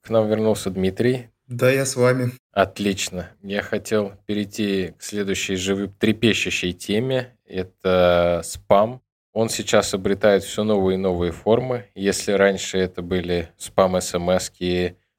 К 0.00 0.10
нам 0.10 0.28
вернулся 0.28 0.70
Дмитрий. 0.70 1.28
Да, 1.46 1.70
я 1.70 1.86
с 1.86 1.94
вами. 1.94 2.32
Отлично. 2.50 3.30
Я 3.40 3.62
хотел 3.62 4.14
перейти 4.26 4.94
к 4.98 5.02
следующей 5.04 5.54
животрепещущей 5.54 6.72
теме. 6.72 7.36
Это 7.46 8.40
спам. 8.42 9.00
Он 9.32 9.48
сейчас 9.48 9.94
обретает 9.94 10.42
все 10.42 10.64
новые 10.64 10.96
и 10.96 11.00
новые 11.00 11.30
формы. 11.30 11.84
Если 11.94 12.32
раньше 12.32 12.78
это 12.78 13.00
были 13.00 13.50
спам-смс, 13.58 14.50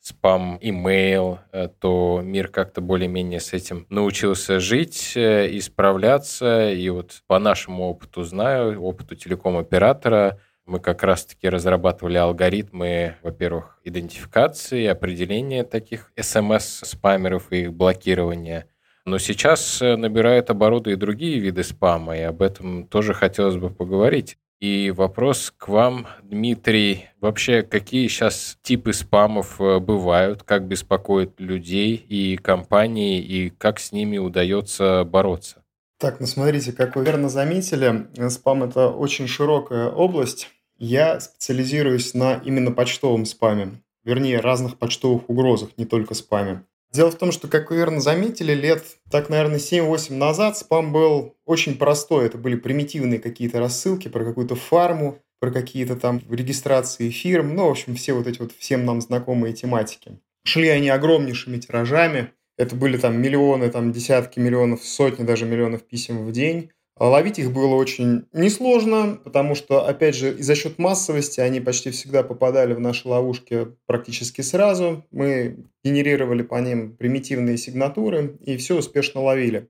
спам 0.09 0.57
имейл, 0.61 1.39
э, 1.51 1.69
то 1.79 2.21
мир 2.23 2.49
как-то 2.49 2.81
более-менее 2.81 3.39
с 3.39 3.53
этим 3.53 3.85
научился 3.89 4.59
жить 4.59 5.13
э, 5.15 5.47
и 5.47 5.61
справляться. 5.61 6.71
И 6.71 6.89
вот 6.89 7.21
по 7.27 7.39
нашему 7.39 7.89
опыту 7.89 8.23
знаю, 8.23 8.81
опыту 8.81 9.15
телеком-оператора, 9.15 10.39
мы 10.65 10.79
как 10.79 11.03
раз-таки 11.03 11.49
разрабатывали 11.49 12.17
алгоритмы, 12.17 13.15
во-первых, 13.23 13.79
идентификации, 13.83 14.85
определения 14.85 15.63
таких 15.63 16.11
смс-спамеров 16.19 17.51
и 17.51 17.61
их 17.61 17.73
блокирования. 17.73 18.67
Но 19.05 19.17
сейчас 19.17 19.81
э, 19.81 19.95
набирают 19.95 20.49
обороты 20.49 20.91
и 20.91 20.95
другие 20.95 21.39
виды 21.39 21.63
спама, 21.63 22.17
и 22.17 22.21
об 22.21 22.41
этом 22.41 22.85
тоже 22.87 23.13
хотелось 23.13 23.55
бы 23.57 23.69
поговорить. 23.69 24.37
И 24.59 24.91
вопрос 24.91 25.53
к 25.55 25.69
вам, 25.69 26.07
Дмитрий. 26.21 27.07
Вообще, 27.21 27.63
какие 27.63 28.09
сейчас 28.09 28.57
типы 28.61 28.91
спамов 28.91 29.59
э, 29.61 29.79
бывают, 29.79 30.43
как 30.43 30.67
беспокоят 30.67 31.39
людей 31.39 31.95
и 31.95 32.35
компании, 32.35 33.21
и 33.21 33.51
как 33.51 33.79
с 33.79 33.93
ними 33.93 34.17
удается 34.17 35.05
бороться? 35.05 35.63
Так, 35.97 36.19
ну 36.19 36.27
смотрите, 36.27 36.73
как 36.73 36.97
вы 36.97 37.05
верно 37.05 37.29
заметили, 37.29 38.07
спам– 38.29 38.63
это 38.65 38.89
очень 38.89 39.27
широкая 39.27 39.89
область. 39.89 40.49
Я 40.77 41.21
специализируюсь 41.21 42.13
на 42.13 42.35
именно 42.35 42.71
почтовом 42.71 43.25
спаме, 43.25 43.81
вернее, 44.03 44.39
разных 44.39 44.77
почтовых 44.77 45.29
угрозах, 45.29 45.69
не 45.77 45.85
только 45.85 46.13
спаме. 46.15 46.63
Дело 46.91 47.11
в 47.11 47.17
том, 47.17 47.31
что, 47.31 47.47
как 47.47 47.69
вы 47.69 47.77
верно 47.77 48.01
заметили, 48.01 48.53
лет 48.53 48.83
так, 49.11 49.29
наверное, 49.29 49.59
7-8 49.59 50.13
назад 50.15 50.57
спам 50.57 50.91
был 50.91 51.35
очень 51.45 51.77
простой. 51.77 52.25
Это 52.25 52.37
были 52.37 52.55
примитивные 52.55 53.19
какие-то 53.19 53.59
рассылки 53.59 54.07
про 54.07 54.25
какую-то 54.25 54.55
фарму, 54.55 55.19
про 55.39 55.51
какие-то 55.51 55.95
там 55.95 56.21
регистрации 56.29 57.09
фирм, 57.09 57.55
ну, 57.55 57.67
в 57.67 57.71
общем, 57.71 57.95
все 57.95 58.13
вот 58.13 58.27
эти 58.27 58.39
вот 58.39 58.51
всем 58.57 58.85
нам 58.85 59.01
знакомые 59.01 59.53
тематики. 59.53 60.19
Шли 60.43 60.67
они 60.67 60.89
огромнейшими 60.89 61.57
тиражами, 61.57 62.33
это 62.57 62.75
были 62.75 62.97
там 62.97 63.21
миллионы, 63.21 63.69
там 63.69 63.91
десятки 63.91 64.39
миллионов, 64.39 64.83
сотни 64.83 65.23
даже 65.23 65.45
миллионов 65.45 65.83
писем 65.83 66.25
в 66.25 66.31
день. 66.31 66.71
А 66.99 67.07
ловить 67.07 67.39
их 67.39 67.53
было 67.53 67.75
очень 67.75 68.25
несложно, 68.33 69.17
потому 69.23 69.55
что, 69.55 69.87
опять 69.87 70.15
же, 70.15 70.35
и 70.35 70.41
за 70.41 70.53
счет 70.53 70.77
массовости 70.77 71.39
они 71.39 71.61
почти 71.61 71.91
всегда 71.91 72.23
попадали 72.23 72.73
в 72.73 72.81
наши 72.81 73.07
ловушки 73.07 73.69
практически 73.85 74.41
сразу. 74.41 75.05
Мы 75.09 75.65
генерировали 75.81 76.41
по 76.43 76.59
ним 76.59 76.97
примитивные 76.97 77.57
сигнатуры 77.57 78.37
и 78.41 78.57
все 78.57 78.77
успешно 78.77 79.21
ловили. 79.21 79.69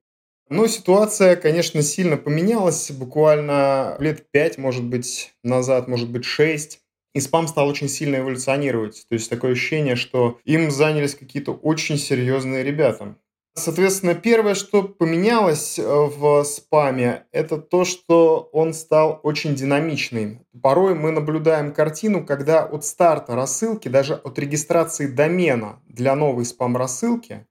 Но 0.50 0.66
ситуация, 0.66 1.36
конечно, 1.36 1.84
сильно 1.84 2.18
поменялась. 2.18 2.90
Буквально 2.90 3.96
лет 4.00 4.26
пять, 4.32 4.58
может 4.58 4.84
быть, 4.84 5.32
назад, 5.44 5.88
может 5.88 6.10
быть, 6.10 6.26
шесть. 6.26 6.82
И 7.14 7.20
спам 7.20 7.48
стал 7.48 7.68
очень 7.68 7.90
сильно 7.90 8.18
эволюционировать. 8.18 9.06
То 9.08 9.14
есть 9.14 9.30
такое 9.30 9.52
ощущение, 9.52 9.96
что 9.96 10.40
им 10.46 10.72
занялись 10.72 11.14
какие-то 11.14 11.52
очень 11.52 12.00
серьезные 12.00 12.64
ребята. 12.64 13.16
Соответственно, 13.56 14.16
первое, 14.16 14.56
что 14.56 14.84
поменялось 14.84 15.78
э, 15.80 15.84
в 15.84 16.44
спаме, 16.44 17.26
это 17.32 17.58
то, 17.58 17.84
что 17.84 18.50
он 18.54 18.74
стал 18.74 19.20
очень 19.24 19.56
динамичный. 19.56 20.40
Порой 20.62 20.96
мы 20.96 21.12
наблюдаем 21.12 21.74
картину, 21.74 22.26
когда 22.26 22.64
от 22.64 22.86
старта 22.86 23.36
рассылки, 23.36 23.90
даже 23.90 24.16
от 24.16 24.40
регистрации 24.40 25.08
домена 25.08 25.82
для 25.88 26.16
новой 26.16 26.46
спам-рассылки, 26.46 27.48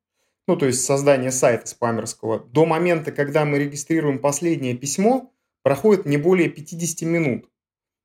ну 0.46 0.56
то 0.56 0.66
есть 0.66 0.82
создания 0.84 1.30
сайта 1.30 1.66
спамерского, 1.66 2.38
до 2.38 2.64
момента, 2.64 3.12
когда 3.12 3.44
мы 3.44 3.58
регистрируем 3.58 4.18
последнее 4.18 4.74
письмо, 4.74 5.30
проходит 5.62 6.06
не 6.06 6.16
более 6.16 6.48
50 6.48 7.06
минут. 7.06 7.42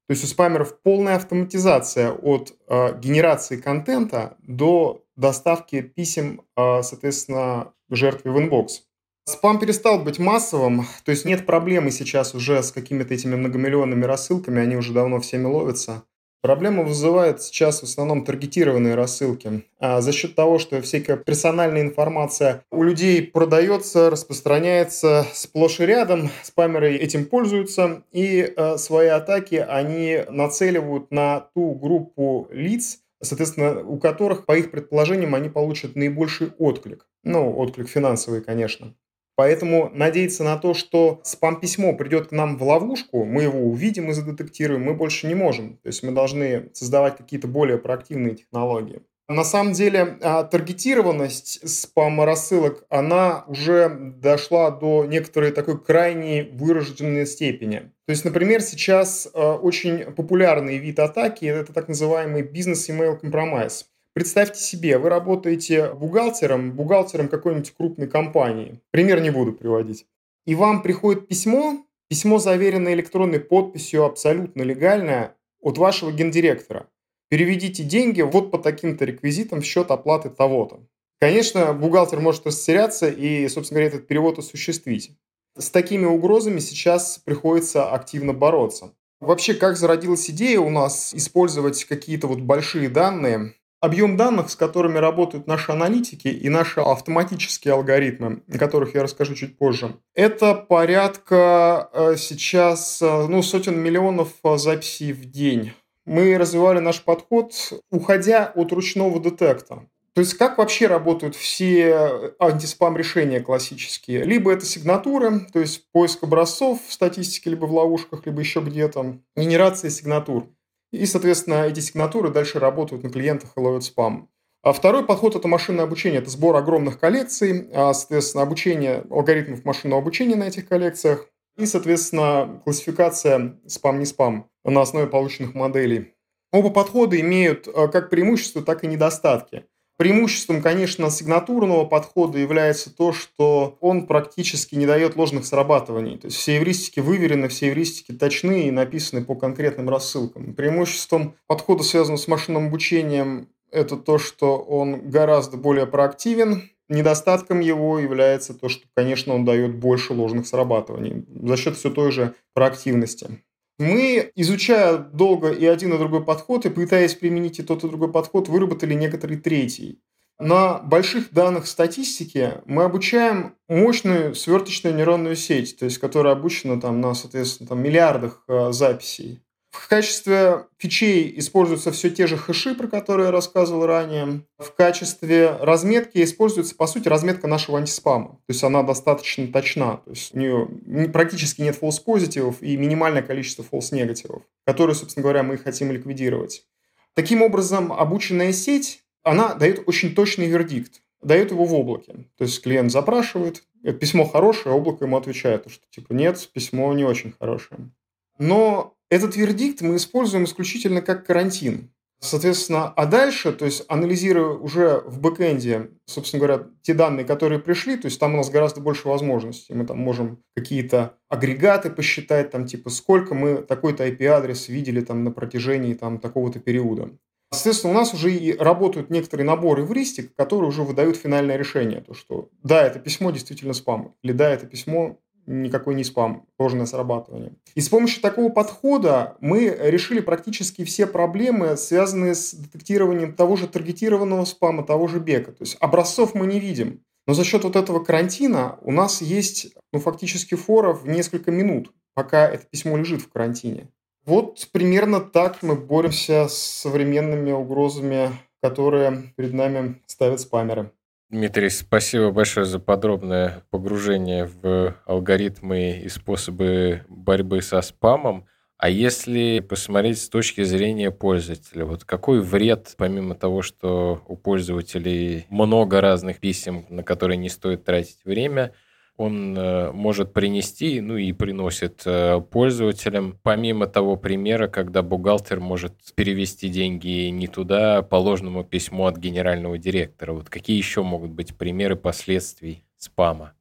То 0.08 0.12
есть 0.12 0.24
у 0.26 0.28
спамеров 0.28 0.82
полная 0.82 1.16
автоматизация 1.16 2.12
от 2.12 2.54
э, 2.68 3.00
генерации 3.00 3.56
контента 3.56 4.36
до 4.42 5.06
доставки 5.16 5.82
писем, 5.82 6.42
э, 6.58 6.82
соответственно, 6.84 7.74
жертве 7.96 8.32
в 8.32 8.40
inbox. 8.40 8.84
Спам 9.26 9.60
перестал 9.60 10.00
быть 10.00 10.20
массовым, 10.20 10.86
то 11.06 11.12
есть 11.12 11.24
нет 11.24 11.46
проблемы 11.46 11.92
сейчас 11.92 12.36
уже 12.36 12.62
с 12.62 12.74
какими-то 12.74 13.14
этими 13.14 13.36
многомиллионными 13.36 14.04
рассылками, 14.04 14.62
они 14.62 14.76
уже 14.76 14.92
давно 14.92 15.22
всеми 15.22 15.46
ловятся. 15.46 16.04
Проблему 16.44 16.84
вызывают 16.84 17.42
сейчас 17.42 17.80
в 17.80 17.84
основном 17.84 18.26
таргетированные 18.26 18.96
рассылки. 18.96 19.64
А 19.80 20.02
за 20.02 20.12
счет 20.12 20.36
того, 20.36 20.60
что 20.60 20.82
всякая 20.82 21.16
персональная 21.16 21.84
информация 21.84 22.66
у 22.70 22.84
людей 22.84 23.26
продается, 23.26 24.10
распространяется 24.10 25.26
сплошь 25.34 25.80
и 25.80 25.86
рядом, 25.86 26.30
спамеры 26.44 26.96
этим 26.96 27.28
пользуются, 27.28 28.04
и 28.12 28.54
э, 28.58 28.78
свои 28.78 29.08
атаки 29.08 29.56
они 29.56 30.26
нацеливают 30.30 31.12
на 31.12 31.48
ту 31.56 31.76
группу 31.76 32.50
лиц, 32.52 33.00
соответственно, 33.22 33.82
у 33.82 33.98
которых, 33.98 34.46
по 34.46 34.58
их 34.58 34.70
предположениям, 34.70 35.36
они 35.36 35.48
получат 35.48 35.96
наибольший 35.96 36.52
отклик. 36.58 37.08
Ну, 37.24 37.56
отклик 37.58 37.88
финансовый, 37.88 38.42
конечно. 38.42 38.94
Поэтому 39.36 39.90
надеяться 39.94 40.44
на 40.44 40.58
то, 40.58 40.74
что 40.74 41.20
спам-письмо 41.24 41.94
придет 41.96 42.28
к 42.28 42.32
нам 42.32 42.58
в 42.58 42.64
ловушку, 42.64 43.26
мы 43.26 43.44
его 43.44 43.60
увидим 43.60 44.10
и 44.10 44.14
задетектируем, 44.14 44.84
мы 44.84 44.94
больше 44.94 45.28
не 45.28 45.34
можем. 45.34 45.78
То 45.78 45.88
есть 45.88 46.04
мы 46.04 46.12
должны 46.12 46.70
создавать 46.74 47.18
какие-то 47.18 47.48
более 47.48 47.80
проактивные 47.80 48.36
технологии. 48.36 49.02
На 49.30 49.46
самом 49.46 49.72
деле 49.72 50.18
а, 50.22 50.44
таргетированность 50.44 51.68
спам-рассылок, 51.68 52.84
она 52.90 53.46
уже 53.48 53.90
дошла 53.90 54.70
до 54.70 55.06
некоторой 55.06 55.52
такой 55.52 55.82
крайней 55.82 56.44
выраженной 56.54 57.26
степени. 57.26 57.92
То 58.06 58.12
есть, 58.12 58.26
например, 58.26 58.62
сейчас 58.62 59.30
а, 59.34 59.56
очень 59.56 60.12
популярный 60.12 60.78
вид 60.78 61.00
атаки– 61.00 61.46
это 61.48 61.72
так 61.72 61.88
называемый 61.88 62.44
бизнес-email 62.44 63.18
компромисс. 63.18 63.88
Представьте 64.14 64.60
себе, 64.62 64.98
вы 64.98 65.10
работаете 65.10 65.94
бухгалтером, 65.94 66.74
бухгалтером 66.74 67.28
какой-нибудь 67.28 67.72
крупной 67.72 68.08
компании. 68.08 68.80
Пример 68.92 69.22
не 69.22 69.32
буду 69.32 69.54
приводить. 69.54 70.06
И 70.46 70.56
вам 70.56 70.84
приходит 70.84 71.28
письмо, 71.28 71.86
письмо 72.10 72.38
заверенное 72.40 72.94
электронной 72.94 73.40
подписью, 73.40 74.04
абсолютно 74.04 74.62
легальное, 74.62 75.36
от 75.62 75.78
вашего 75.78 76.12
гендиректора 76.12 76.88
переведите 77.34 77.84
деньги 77.84 78.22
вот 78.22 78.52
по 78.52 78.60
таким-то 78.60 79.06
реквизитам 79.06 79.62
в 79.62 79.66
счет 79.66 79.90
оплаты 79.90 80.30
того-то. 80.30 80.82
Конечно, 81.20 81.74
бухгалтер 81.74 82.20
может 82.20 82.46
растеряться 82.46 83.10
и, 83.10 83.48
собственно 83.48 83.80
говоря, 83.80 83.96
этот 83.96 84.08
перевод 84.08 84.38
осуществить. 84.38 85.18
С 85.58 85.72
такими 85.72 86.06
угрозами 86.06 86.60
сейчас 86.60 87.18
приходится 87.18 87.90
активно 87.90 88.34
бороться. 88.34 88.94
Вообще, 89.20 89.56
как 89.56 89.78
зародилась 89.78 90.30
идея 90.30 90.60
у 90.60 90.70
нас 90.70 91.12
использовать 91.16 91.86
какие-то 91.86 92.28
вот 92.28 92.40
большие 92.40 92.88
данные, 92.88 93.56
объем 93.84 94.16
данных, 94.16 94.50
с 94.50 94.56
которыми 94.56 94.98
работают 94.98 95.46
наши 95.46 95.74
аналитики 95.74 96.30
и 96.30 96.48
наши 96.48 96.80
автоматические 96.80 97.74
алгоритмы, 97.74 98.42
о 98.48 98.58
которых 98.58 98.96
я 98.96 99.04
расскажу 99.04 99.36
чуть 99.36 99.58
позже, 99.58 99.98
это 100.16 100.56
порядка 100.56 101.90
э, 101.92 102.16
сейчас 102.18 103.02
э, 103.02 103.28
ну, 103.28 103.44
сотен 103.44 103.78
миллионов 103.78 104.30
э, 104.44 104.58
записей 104.58 105.12
в 105.12 105.26
день 105.26 105.74
мы 106.06 106.38
развивали 106.38 106.80
наш 106.80 107.02
подход, 107.02 107.54
уходя 107.90 108.52
от 108.56 108.72
ручного 108.74 109.22
детекта. 109.22 109.88
То 110.14 110.20
есть 110.20 110.36
как 110.36 110.58
вообще 110.58 110.88
работают 110.88 111.36
все 111.36 112.34
антиспам-решения 112.40 113.40
классические? 113.40 114.24
Либо 114.24 114.52
это 114.52 114.66
сигнатуры, 114.66 115.48
то 115.52 115.60
есть 115.60 115.92
поиск 115.92 116.24
образцов 116.24 116.80
в 116.88 116.94
статистике, 116.94 117.50
либо 117.50 117.66
в 117.66 117.74
ловушках, 117.74 118.26
либо 118.26 118.40
еще 118.40 118.60
где-то, 118.60 119.18
генерация 119.36 119.90
сигнатур. 119.90 120.48
И, 120.94 121.08
соответственно, 121.08 121.66
эти 121.66 121.80
сигнатуры 121.80 122.30
дальше 122.30 122.60
работают 122.60 123.04
на 123.04 123.10
клиентах 123.10 123.50
и 123.58 123.60
ловят 123.60 123.84
спам. 123.84 124.30
А 124.62 124.74
второй 124.74 125.04
подход– 125.04 125.36
это 125.36 125.48
машинное 125.48 125.86
обучение. 125.86 126.22
Это 126.22 126.30
сбор 126.30 126.56
огромных 126.56 127.00
коллекций, 127.00 127.68
а, 127.74 127.94
соответственно, 127.94 128.44
обучение 128.44 129.04
алгоритмов 129.10 129.66
машинного 129.66 130.02
обучения 130.02 130.36
на 130.36 130.44
этих 130.44 130.70
коллекциях. 130.70 131.28
И, 131.58 131.66
соответственно, 131.66 132.62
классификация 132.64 133.60
спам-не 133.66 134.06
спам 134.06 134.50
на 134.64 134.82
основе 134.82 135.08
полученных 135.08 135.56
моделей. 135.56 136.14
Оба 136.52 136.70
подхода 136.70 137.20
имеют 137.20 137.68
э, 137.68 137.88
как 137.88 138.12
преимущества, 138.12 138.62
так 138.62 138.84
и 138.84 138.88
недостатки. 138.88 139.66
Преимуществом, 140.04 140.62
конечно, 140.62 141.10
сигнатурного 141.10 141.86
подхода 141.86 142.38
является 142.38 142.94
то, 142.94 143.14
что 143.14 143.78
он 143.80 144.06
практически 144.06 144.76
не 144.76 144.86
дает 144.86 145.16
ложных 145.16 145.46
срабатываний. 145.46 146.18
То 146.18 146.28
есть 146.28 146.36
все 146.36 146.58
эвристики 146.58 147.00
выверены, 147.00 147.48
все 147.48 147.70
эвристики 147.70 148.12
точны 148.12 148.68
и 148.68 148.72
написаны 148.72 149.24
по 149.24 149.36
конкретным 149.36 149.88
рассылкам. 149.88 150.56
Преимуществом 150.56 151.36
подхода, 151.48 151.84
связанного 151.84 152.18
с 152.18 152.28
машинным 152.28 152.68
обучением, 152.68 153.48
это 153.72 153.96
то, 153.96 154.18
что 154.18 154.58
он 154.58 155.10
гораздо 155.10 155.56
более 155.56 155.88
проактивен, 155.88 156.64
Недостатком 156.90 157.62
его 157.62 157.98
является 157.98 158.54
то, 158.54 158.68
что, 158.68 158.86
конечно, 158.94 159.34
он 159.34 159.46
дает 159.46 159.74
больше 159.74 160.12
ложных 160.14 160.46
срабатываний 160.46 161.26
за 161.30 161.56
счет 161.56 161.78
все 161.78 161.90
той 161.90 162.12
же 162.12 162.36
проактивности. 162.54 163.42
Мы, 163.80 164.32
изучая 164.36 164.98
долго 164.98 165.52
и 165.52 165.66
один 165.66 165.94
и 165.94 165.98
другой 165.98 166.24
подход, 166.24 166.66
и 166.66 166.70
пытаясь 166.70 167.16
применить 167.16 167.60
и 167.60 167.64
тот 167.64 167.84
и 167.84 167.88
другой 167.88 168.12
подход, 168.12 168.48
выработали 168.48 168.94
некоторый 168.94 169.38
третий. 169.38 170.02
На 170.40 170.80
больших 170.80 171.32
данных 171.32 171.68
статистики 171.68 172.62
мы 172.66 172.84
обучаем 172.84 173.56
мощную 173.68 174.36
сверточную 174.36 174.96
нейронную 174.96 175.36
сеть, 175.36 175.78
то 175.78 175.86
есть 175.86 176.00
которая 176.00 176.34
обучена 176.34 176.82
там, 176.82 177.02
на, 177.02 177.14
соответственно, 177.14 177.70
там, 177.70 177.82
миллиардах 177.82 178.44
э, 178.48 178.72
записей. 178.72 179.43
В 179.74 179.88
качестве 179.88 180.68
фичей 180.78 181.34
используются 181.40 181.92
все 181.92 182.12
те 182.12 182.28
же 182.28 182.38
хэши, 182.38 182.76
про 182.76 182.88
которые 182.88 183.26
я 183.26 183.32
рассказывал 183.32 183.88
ранее. 183.88 184.46
В 184.60 184.72
качестве 184.72 185.58
разметки 185.60 186.24
используется, 186.24 186.76
по 186.76 186.86
сути, 186.86 187.08
разметка 187.08 187.48
нашего 187.48 187.80
антиспама. 187.80 188.34
То 188.46 188.50
есть 188.50 188.64
она 188.64 188.84
достаточно 188.84 189.48
точна. 189.48 189.98
То 190.06 190.12
есть 190.12 190.36
у 190.36 190.38
нее 190.38 191.10
практически 191.12 191.64
нет 191.64 191.82
false 191.82 192.04
позитивов 192.06 192.62
и 192.62 192.78
минимальное 192.78 193.24
количество 193.24 193.64
false 193.64 193.96
негативов, 193.96 194.44
которые, 194.64 194.96
собственно 194.96 195.24
говоря, 195.24 195.42
мы 195.42 195.58
хотим 195.58 195.92
ликвидировать. 195.92 196.68
Таким 197.16 197.42
образом, 197.42 197.92
обученная 197.92 198.54
сеть, 198.54 199.02
она 199.24 199.56
дает 199.56 199.84
очень 199.88 200.14
точный 200.14 200.46
вердикт 200.46 201.02
дает 201.22 201.52
его 201.52 201.64
в 201.64 201.74
облаке. 201.74 202.26
То 202.38 202.44
есть 202.44 202.62
клиент 202.62 202.92
запрашивает, 202.92 203.64
письмо 204.02 204.26
хорошее, 204.26 204.76
облако 204.76 205.06
ему 205.06 205.16
отвечает, 205.16 205.64
что 205.72 205.86
типа 205.90 206.12
нет, 206.12 206.50
письмо 206.54 206.94
не 206.94 207.06
очень 207.06 207.32
хорошее. 207.32 207.92
Но 208.40 208.93
этот 209.10 209.36
вердикт 209.36 209.82
мы 209.82 209.98
используем 209.98 210.46
исключительно 210.46 211.02
как 211.02 211.26
карантин. 211.26 211.92
Соответственно, 212.24 212.88
а 212.88 213.06
дальше, 213.06 213.52
то 213.52 213.66
есть 213.66 213.84
анализируя 213.90 214.54
уже 214.58 215.04
в 215.06 215.20
бэкэнде, 215.20 215.90
собственно 216.06 216.46
говоря, 216.46 216.68
те 216.82 216.94
данные, 216.94 217.26
которые 217.26 217.60
пришли, 217.60 217.98
то 217.98 218.06
есть 218.06 218.18
там 218.18 218.34
у 218.34 218.38
нас 218.38 218.50
гораздо 218.50 218.80
больше 218.80 219.10
возможностей. 219.10 219.74
Мы 219.74 219.86
там 219.86 219.98
можем 219.98 220.42
какие-то 220.56 221.18
агрегаты 221.28 221.90
посчитать, 221.90 222.50
там 222.50 222.66
типа 222.66 222.90
сколько 222.90 223.36
мы 223.36 223.58
такой-то 223.58 224.08
IP-адрес 224.08 224.70
видели 224.70 225.02
там 225.02 225.26
на 225.26 225.32
протяжении 225.32 225.96
там 225.96 226.18
такого-то 226.18 226.60
периода. 226.60 227.10
Соответственно, 227.52 227.92
у 227.92 227.98
нас 227.98 228.14
уже 228.14 228.34
и 228.34 228.56
работают 228.56 229.10
некоторые 229.10 229.46
наборы 229.46 229.84
эвристик, 229.84 230.34
которые 230.36 230.70
уже 230.70 230.84
выдают 230.84 231.18
финальное 231.18 231.58
решение. 231.58 232.00
То, 232.00 232.14
что 232.14 232.50
да, 232.64 232.88
это 232.88 233.00
письмо 233.00 233.32
действительно 233.32 233.74
спам, 233.74 234.16
или 234.24 234.32
да, 234.32 234.50
это 234.50 234.66
письмо 234.66 235.20
никакой 235.46 235.96
не 235.96 236.04
спам, 236.04 236.46
ложное 236.60 236.86
срабатывание. 236.86 237.54
И 237.76 237.82
с 237.82 237.90
помощью 237.90 238.22
такого 238.22 238.50
подхода 238.50 239.38
мы 239.40 239.76
решили 239.80 240.20
практически 240.20 240.84
все 240.84 241.06
проблемы, 241.08 241.78
связанные 241.78 242.36
с 242.36 242.54
детектированием 242.54 243.34
того 243.34 243.56
же 243.56 243.68
таргетированного 243.68 244.46
спама, 244.46 244.84
того 244.84 245.08
же 245.08 245.20
бека. 245.20 245.52
То 245.52 245.64
есть 245.64 245.78
образцов 245.80 246.36
мы 246.36 246.48
не 246.48 246.60
видим. 246.60 247.02
Но 247.26 247.34
за 247.34 247.44
счет 247.44 247.64
вот 247.64 247.76
этого 247.76 248.04
карантина 248.04 248.78
у 248.82 248.92
нас 248.92 249.22
есть 249.22 249.74
ну, 249.92 250.00
фактически 250.00 250.56
фора 250.56 250.94
в 250.94 251.08
несколько 251.08 251.52
минут, 251.52 251.92
пока 252.14 252.48
это 252.50 252.66
письмо 252.66 252.98
лежит 252.98 253.22
в 253.22 253.30
карантине. 253.30 253.90
Вот 254.26 254.68
примерно 254.72 255.20
так 255.20 255.64
мы 255.64 255.76
боремся 255.76 256.48
с 256.48 256.58
современными 256.58 257.52
угрозами, 257.52 258.32
которые 258.62 259.34
перед 259.36 259.54
нами 259.54 260.02
ставят 260.06 260.40
спамеры. 260.40 260.92
Дмитрий, 261.34 261.72
спасибо 261.72 262.30
большое 262.30 262.64
за 262.64 262.78
подробное 262.78 263.64
погружение 263.72 264.46
в 264.46 264.96
алгоритмы 265.08 266.00
и 266.04 266.08
способы 266.08 267.06
борьбы 267.10 267.64
со 267.64 267.82
спамом. 267.82 268.46
А 268.78 268.88
если 268.88 269.60
посмотреть 269.60 270.22
с 270.22 270.30
точки 270.30 270.62
зрения 270.62 271.10
пользователя, 271.10 271.86
вот 271.86 272.04
какой 272.04 272.40
вред, 272.40 272.94
помимо 273.00 273.34
того, 273.34 273.64
что 273.64 274.22
у 274.28 274.38
пользователей 274.38 275.48
много 275.50 276.02
разных 276.02 276.40
писем, 276.40 276.86
на 276.90 277.02
которые 277.02 277.38
не 277.38 277.50
стоит 277.50 277.84
тратить 277.84 278.24
время, 278.24 278.72
он 279.18 279.58
э, 279.58 279.92
может 279.92 280.34
принести, 280.34 281.00
ну 281.00 281.18
и 281.18 281.32
приносит 281.34 282.02
э, 282.06 282.42
пользователям, 282.42 283.40
помимо 283.44 283.88
того 283.88 284.16
примера, 284.16 284.68
когда 284.68 285.02
бухгалтер 285.02 285.60
может 285.60 285.94
перевести 286.16 286.70
деньги 286.70 287.28
не 287.30 287.48
туда, 287.48 288.02
по 288.02 288.16
ложному 288.16 288.64
письму 288.64 289.06
от 289.06 289.18
генерального 289.18 289.78
директора. 289.78 290.34
Вот 290.34 290.50
какие 290.50 290.78
еще 290.78 291.04
могут 291.04 291.32
быть 291.32 291.56
примеры 291.56 291.96
последствий 291.96 292.84
спама? 292.98 293.54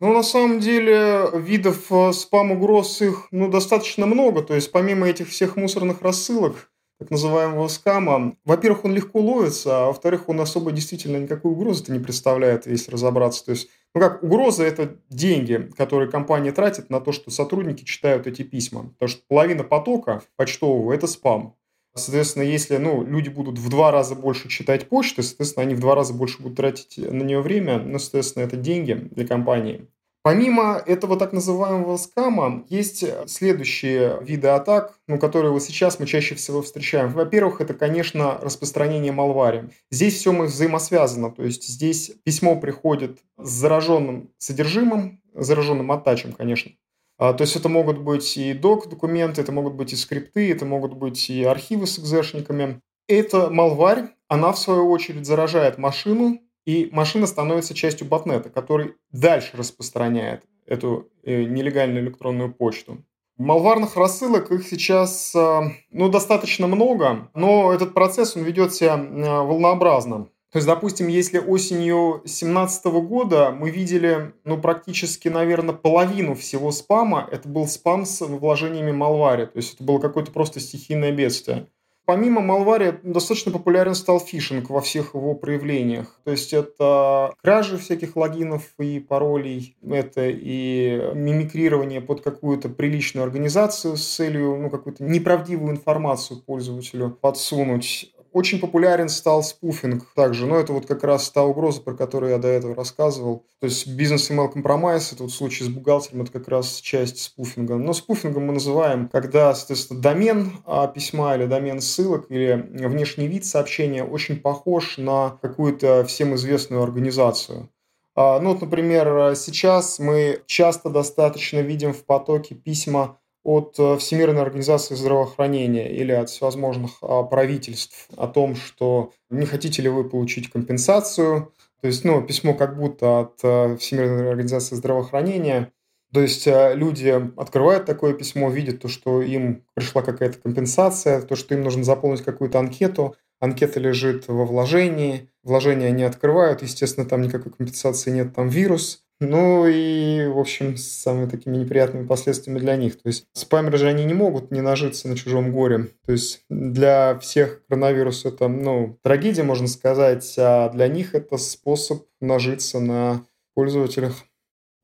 Ну, 0.00 0.12
на 0.12 0.22
самом 0.22 0.60
деле, 0.60 1.28
видов 1.34 1.90
э, 1.90 2.12
спам-угроз 2.12 3.02
их 3.02 3.28
ну, 3.30 3.50
достаточно 3.50 4.06
много. 4.06 4.42
То 4.42 4.54
есть, 4.54 4.70
помимо 4.70 5.08
этих 5.08 5.28
всех 5.28 5.56
мусорных 5.56 6.02
рассылок, 6.02 6.70
так 6.98 7.10
называемого 7.10 7.68
скама, 7.68 8.36
во-первых, 8.44 8.84
он 8.84 8.94
легко 8.94 9.20
ловится, 9.20 9.84
а 9.84 9.86
во-вторых, 9.86 10.28
он 10.28 10.40
особо 10.40 10.72
действительно 10.72 11.16
никакой 11.16 11.52
угрозы-то 11.52 11.92
не 11.92 12.00
представляет, 12.00 12.66
если 12.66 12.90
разобраться. 12.90 13.44
То 13.44 13.52
есть 13.52 13.68
ну 13.94 14.00
как, 14.00 14.22
угроза– 14.22 14.64
это 14.64 14.96
деньги, 15.08 15.70
которые 15.76 16.10
компания 16.10 16.52
тратит 16.52 16.90
на 16.90 17.00
то, 17.00 17.12
что 17.12 17.30
сотрудники 17.30 17.84
читают 17.84 18.26
эти 18.26 18.42
письма. 18.42 18.90
Потому 18.90 19.08
что 19.08 19.22
половина 19.28 19.64
потока 19.64 20.22
почтового– 20.36 20.92
это 20.94 21.06
спам. 21.06 21.56
Соответственно, 21.94 22.44
если 22.44 22.76
ну, 22.76 23.04
люди 23.04 23.28
будут 23.28 23.58
в 23.58 23.68
два 23.68 23.90
раза 23.90 24.14
больше 24.14 24.48
читать 24.48 24.88
почту, 24.88 25.22
соответственно, 25.22 25.64
они 25.64 25.74
в 25.74 25.80
два 25.80 25.94
раза 25.94 26.14
больше 26.14 26.40
будут 26.40 26.58
тратить 26.58 26.98
на 26.98 27.22
нее 27.22 27.40
время, 27.40 27.80
ну, 27.80 27.98
соответственно, 27.98 28.44
это 28.44 28.56
деньги 28.56 28.92
для 28.92 29.26
компании. 29.26 29.88
Помимо 30.22 30.82
этого 30.84 31.16
так 31.16 31.32
называемого 31.32 31.96
скама, 31.96 32.64
есть 32.68 33.04
следующие 33.28 34.18
виды 34.20 34.48
атак, 34.48 34.98
ну, 35.06 35.18
которые 35.18 35.52
вот 35.52 35.62
сейчас 35.62 36.00
мы 36.00 36.06
чаще 36.06 36.34
всего 36.34 36.60
встречаем. 36.60 37.12
Во-первых, 37.12 37.60
это, 37.60 37.72
конечно, 37.72 38.38
распространение 38.42 39.12
малвари. 39.12 39.70
Здесь 39.90 40.16
все 40.16 40.32
мы 40.32 40.46
взаимосвязано, 40.46 41.30
то 41.30 41.44
есть 41.44 41.66
здесь 41.66 42.12
письмо 42.24 42.56
приходит 42.56 43.20
с 43.38 43.48
зараженным 43.48 44.30
содержимым, 44.38 45.22
зараженным 45.34 45.90
оттачем, 45.92 46.32
конечно. 46.32 46.72
А, 47.18 47.32
то 47.32 47.42
есть 47.42 47.56
это 47.56 47.68
могут 47.68 47.98
быть 47.98 48.36
и 48.36 48.54
док-документы, 48.54 49.40
это 49.40 49.52
могут 49.52 49.74
быть 49.74 49.92
и 49.92 49.96
скрипты, 49.96 50.52
это 50.52 50.64
могут 50.64 50.94
быть 50.94 51.30
и 51.30 51.42
архивы 51.44 51.86
с 51.86 51.98
экзешниками. 51.98 52.80
Эта 53.08 53.50
малварь, 53.50 54.10
она 54.28 54.52
в 54.52 54.58
свою 54.58 54.90
очередь 54.90 55.26
заражает 55.26 55.78
машину, 55.78 56.40
и 56.68 56.90
машина 56.92 57.26
становится 57.26 57.72
частью 57.72 58.06
ботнета, 58.06 58.50
который 58.50 58.94
дальше 59.10 59.56
распространяет 59.56 60.42
эту 60.66 61.08
э, 61.22 61.44
нелегальную 61.44 62.04
электронную 62.04 62.52
почту. 62.52 62.98
Малварных 63.38 63.96
рассылок 63.96 64.50
их 64.52 64.68
сейчас 64.68 65.34
э, 65.34 65.60
ну, 65.90 66.10
достаточно 66.10 66.66
много, 66.66 67.30
но 67.34 67.72
этот 67.72 67.94
процесс 67.94 68.36
он 68.36 68.42
ведет 68.42 68.74
себя 68.74 68.98
э, 68.98 69.40
волнообразно. 69.40 70.24
То 70.52 70.58
есть, 70.58 70.66
допустим, 70.66 71.08
если 71.08 71.38
осенью 71.38 72.20
2017 72.24 72.84
года 72.84 73.50
мы 73.50 73.70
видели 73.70 74.34
ну, 74.44 74.60
практически, 74.60 75.28
наверное, 75.28 75.74
половину 75.74 76.34
всего 76.34 76.70
спама, 76.70 77.26
это 77.32 77.48
был 77.48 77.66
спам 77.66 78.04
с 78.04 78.20
вложениями 78.20 78.92
Малвари. 78.92 79.46
То 79.46 79.56
есть 79.56 79.76
это 79.76 79.84
было 79.84 80.00
какое-то 80.00 80.32
просто 80.32 80.60
стихийное 80.60 81.12
бедствие. 81.12 81.66
Помимо 82.08 82.40
Малвари 82.40 83.00
достаточно 83.02 83.52
популярен 83.52 83.94
стал 83.94 84.18
фишинг 84.18 84.70
во 84.70 84.80
всех 84.80 85.12
его 85.12 85.34
проявлениях. 85.34 86.18
То 86.24 86.30
есть 86.30 86.54
это 86.54 87.34
кражи 87.42 87.76
всяких 87.76 88.16
логинов 88.16 88.62
и 88.78 88.98
паролей, 88.98 89.76
это 89.86 90.26
и 90.26 91.12
мимикрирование 91.12 92.00
под 92.00 92.22
какую-то 92.22 92.70
приличную 92.70 93.24
организацию 93.24 93.98
с 93.98 94.06
целью 94.06 94.56
ну, 94.56 94.70
какую-то 94.70 95.04
неправдивую 95.04 95.72
информацию 95.72 96.40
пользователю 96.40 97.10
подсунуть. 97.10 98.10
Очень 98.32 98.60
популярен 98.60 99.08
стал 99.08 99.42
спуфинг 99.42 100.06
также, 100.14 100.46
но 100.46 100.56
это 100.56 100.72
вот 100.72 100.86
как 100.86 101.02
раз 101.04 101.30
та 101.30 101.42
угроза, 101.42 101.80
про 101.80 101.94
которую 101.94 102.32
я 102.32 102.38
до 102.38 102.48
этого 102.48 102.74
рассказывал. 102.74 103.44
То 103.60 103.66
есть 103.66 103.86
бизнес 103.86 104.30
email 104.30 104.52
compromise, 104.52 105.12
это 105.12 105.22
вот 105.24 105.32
случай 105.32 105.64
с 105.64 105.68
бухгалтером, 105.68 106.22
это 106.22 106.32
как 106.32 106.48
раз 106.48 106.76
часть 106.80 107.22
спуфинга. 107.22 107.76
Но 107.76 107.92
спуфингом 107.92 108.44
мы 108.46 108.52
называем, 108.52 109.08
когда, 109.08 109.54
соответственно, 109.54 110.00
домен 110.00 110.52
а, 110.66 110.86
письма 110.86 111.34
или 111.36 111.46
домен 111.46 111.80
ссылок 111.80 112.26
или 112.30 112.68
внешний 112.86 113.26
вид 113.28 113.44
сообщения 113.44 114.04
очень 114.04 114.36
похож 114.40 114.98
на 114.98 115.38
какую-то 115.42 116.04
всем 116.04 116.34
известную 116.34 116.82
организацию. 116.82 117.70
А, 118.14 118.40
ну 118.40 118.52
вот, 118.52 118.60
например, 118.60 119.34
сейчас 119.36 119.98
мы 119.98 120.42
часто 120.46 120.90
достаточно 120.90 121.60
видим 121.60 121.92
в 121.92 122.04
потоке 122.04 122.54
письма 122.54 123.18
от 123.48 123.76
э, 123.78 123.96
Всемирной 123.96 124.42
организации 124.42 124.94
здравоохранения 124.94 125.90
или 125.90 126.12
от 126.12 126.28
всевозможных 126.28 126.98
а, 127.00 127.22
правительств 127.22 128.06
о 128.14 128.26
том, 128.26 128.54
что 128.54 129.12
не 129.30 129.46
хотите 129.46 129.80
ли 129.80 129.88
вы 129.88 130.06
получить 130.06 130.50
компенсацию. 130.50 131.54
То 131.80 131.86
есть, 131.86 132.04
ну, 132.04 132.20
письмо 132.20 132.52
как 132.52 132.76
будто 132.76 133.20
от 133.20 133.40
э, 133.42 133.76
Всемирной 133.78 134.28
организации 134.28 134.74
здравоохранения. 134.74 135.72
То 136.12 136.20
есть 136.20 136.46
э, 136.46 136.74
люди 136.74 137.08
открывают 137.38 137.86
такое 137.86 138.12
письмо, 138.12 138.50
видят 138.50 138.80
то, 138.82 138.88
что 138.88 139.22
им 139.22 139.64
пришла 139.72 140.02
какая-то 140.02 140.38
компенсация, 140.38 141.22
то, 141.22 141.34
что 141.34 141.54
им 141.54 141.62
нужно 141.62 141.84
заполнить 141.84 142.22
какую-то 142.22 142.58
анкету. 142.58 143.16
Анкета 143.40 143.80
лежит 143.80 144.28
во 144.28 144.44
вложении, 144.44 145.30
вложения 145.42 145.86
они 145.86 146.02
открывают, 146.02 146.60
естественно, 146.60 147.06
там 147.06 147.22
никакой 147.22 147.52
компенсации 147.52 148.10
нет, 148.10 148.34
там 148.34 148.48
вирус. 148.48 149.06
Ну 149.20 149.66
и, 149.66 150.26
в 150.26 150.38
общем, 150.38 150.76
с 150.76 150.84
самыми 150.84 151.28
такими 151.28 151.56
неприятными 151.56 152.06
последствиями 152.06 152.60
для 152.60 152.76
них. 152.76 153.02
То 153.02 153.08
есть 153.08 153.26
спамеры 153.32 153.76
же 153.76 153.88
они 153.88 154.04
не 154.04 154.14
могут 154.14 154.52
не 154.52 154.60
нажиться 154.60 155.08
на 155.08 155.16
чужом 155.16 155.50
горе. 155.52 155.88
То 156.06 156.12
есть 156.12 156.44
для 156.48 157.18
всех 157.18 157.66
коронавирус 157.66 158.24
это, 158.24 158.46
ну, 158.46 158.96
трагедия, 159.02 159.42
можно 159.42 159.66
сказать, 159.66 160.34
а 160.38 160.68
для 160.68 160.86
них 160.86 161.16
это 161.16 161.36
способ 161.36 162.06
нажиться 162.20 162.78
на 162.78 163.24
пользователях. 163.54 164.14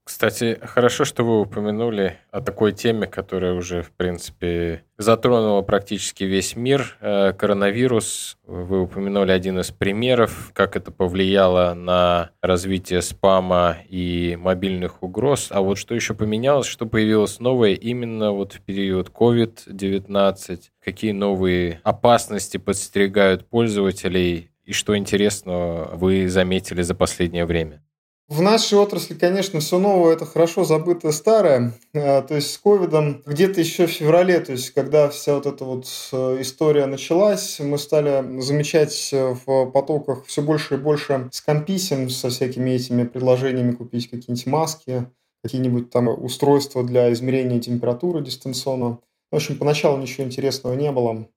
Кстати, 0.05 0.59
хорошо, 0.63 1.07
что 1.07 1.25
вы 1.25 1.41
упомянули 1.41 2.19
о 2.31 2.43
такой 2.43 2.73
теме, 2.73 3.07
которая 3.07 3.55
уже, 3.55 3.83
в 3.83 3.91
принципе, 3.91 4.85
затронула 4.99 5.63
практически 5.63 6.25
весь 6.25 6.57
мир. 6.57 6.99
Э, 7.01 7.33
коронавирус, 7.33 8.37
вы 8.47 8.83
упомянули 8.83 9.33
один 9.33 9.61
из 9.61 9.71
примеров, 9.71 10.51
как 10.53 10.77
это 10.77 10.91
повлияло 10.91 11.73
на 11.73 12.31
развитие 12.43 13.01
спама 13.01 13.79
и 13.89 14.37
мобильных 14.39 15.03
угроз. 15.03 15.49
А 15.51 15.63
вот 15.63 15.79
что 15.79 15.95
еще 15.95 16.13
поменялось, 16.13 16.67
что 16.67 16.85
появилось 16.85 17.41
новое 17.41 17.73
именно 17.73 18.31
вот 18.33 18.53
в 18.53 18.61
период 18.61 19.09
COVID-19? 19.09 20.61
Какие 20.85 21.13
новые 21.13 21.81
опасности 21.83 22.59
подстерегают 22.59 23.49
пользователей 23.49 24.51
и 24.65 24.73
что 24.75 24.97
интересного 24.99 25.95
вы 25.95 26.29
заметили 26.29 26.83
за 26.83 26.95
последнее 26.95 27.47
время? 27.47 27.84
В 28.29 28.41
нашей 28.41 28.79
отрасли, 28.79 29.13
конечно, 29.13 29.61
все 29.61 29.79
новое– 29.79 30.15
это 30.15 30.25
хорошо 30.25 30.65
забытое 30.65 31.13
старое. 31.13 31.75
А, 31.95 32.23
то 32.23 32.35
есть 32.35 32.53
с 32.53 32.59
ковидом 32.59 33.23
где-то 33.27 33.61
еще 33.61 33.87
в 33.87 33.91
феврале, 33.91 34.41
то 34.41 34.53
есть 34.53 34.71
когда 34.71 35.11
вся 35.11 35.35
вот 35.35 35.45
эта 35.45 35.63
вот 35.67 35.87
э, 36.11 36.39
история 36.41 36.87
началась, 36.87 37.61
мы 37.61 37.77
стали 37.77 38.41
замечать 38.41 39.11
в 39.13 39.67
потоках 39.67 40.25
все 40.25 40.41
больше 40.41 40.75
и 40.75 40.79
больше 40.79 41.29
скамписем 41.33 42.09
со 42.09 42.31
всякими 42.31 42.71
этими 42.71 43.05
предложениями 43.05 43.73
купить 43.73 44.09
какие-нибудь 44.09 44.47
маски, 44.47 45.07
какие-нибудь 45.43 45.91
там 45.91 46.09
устройства 46.09 46.83
для 46.83 47.13
измерения 47.13 47.61
температуры 47.61 48.23
дистанционно. 48.23 49.01
В 49.31 49.37
общем, 49.37 49.59
поначалу 49.59 49.99
ничего 49.99 50.25
интересного 50.25 50.73
не 50.75 50.91
было. 50.91 51.29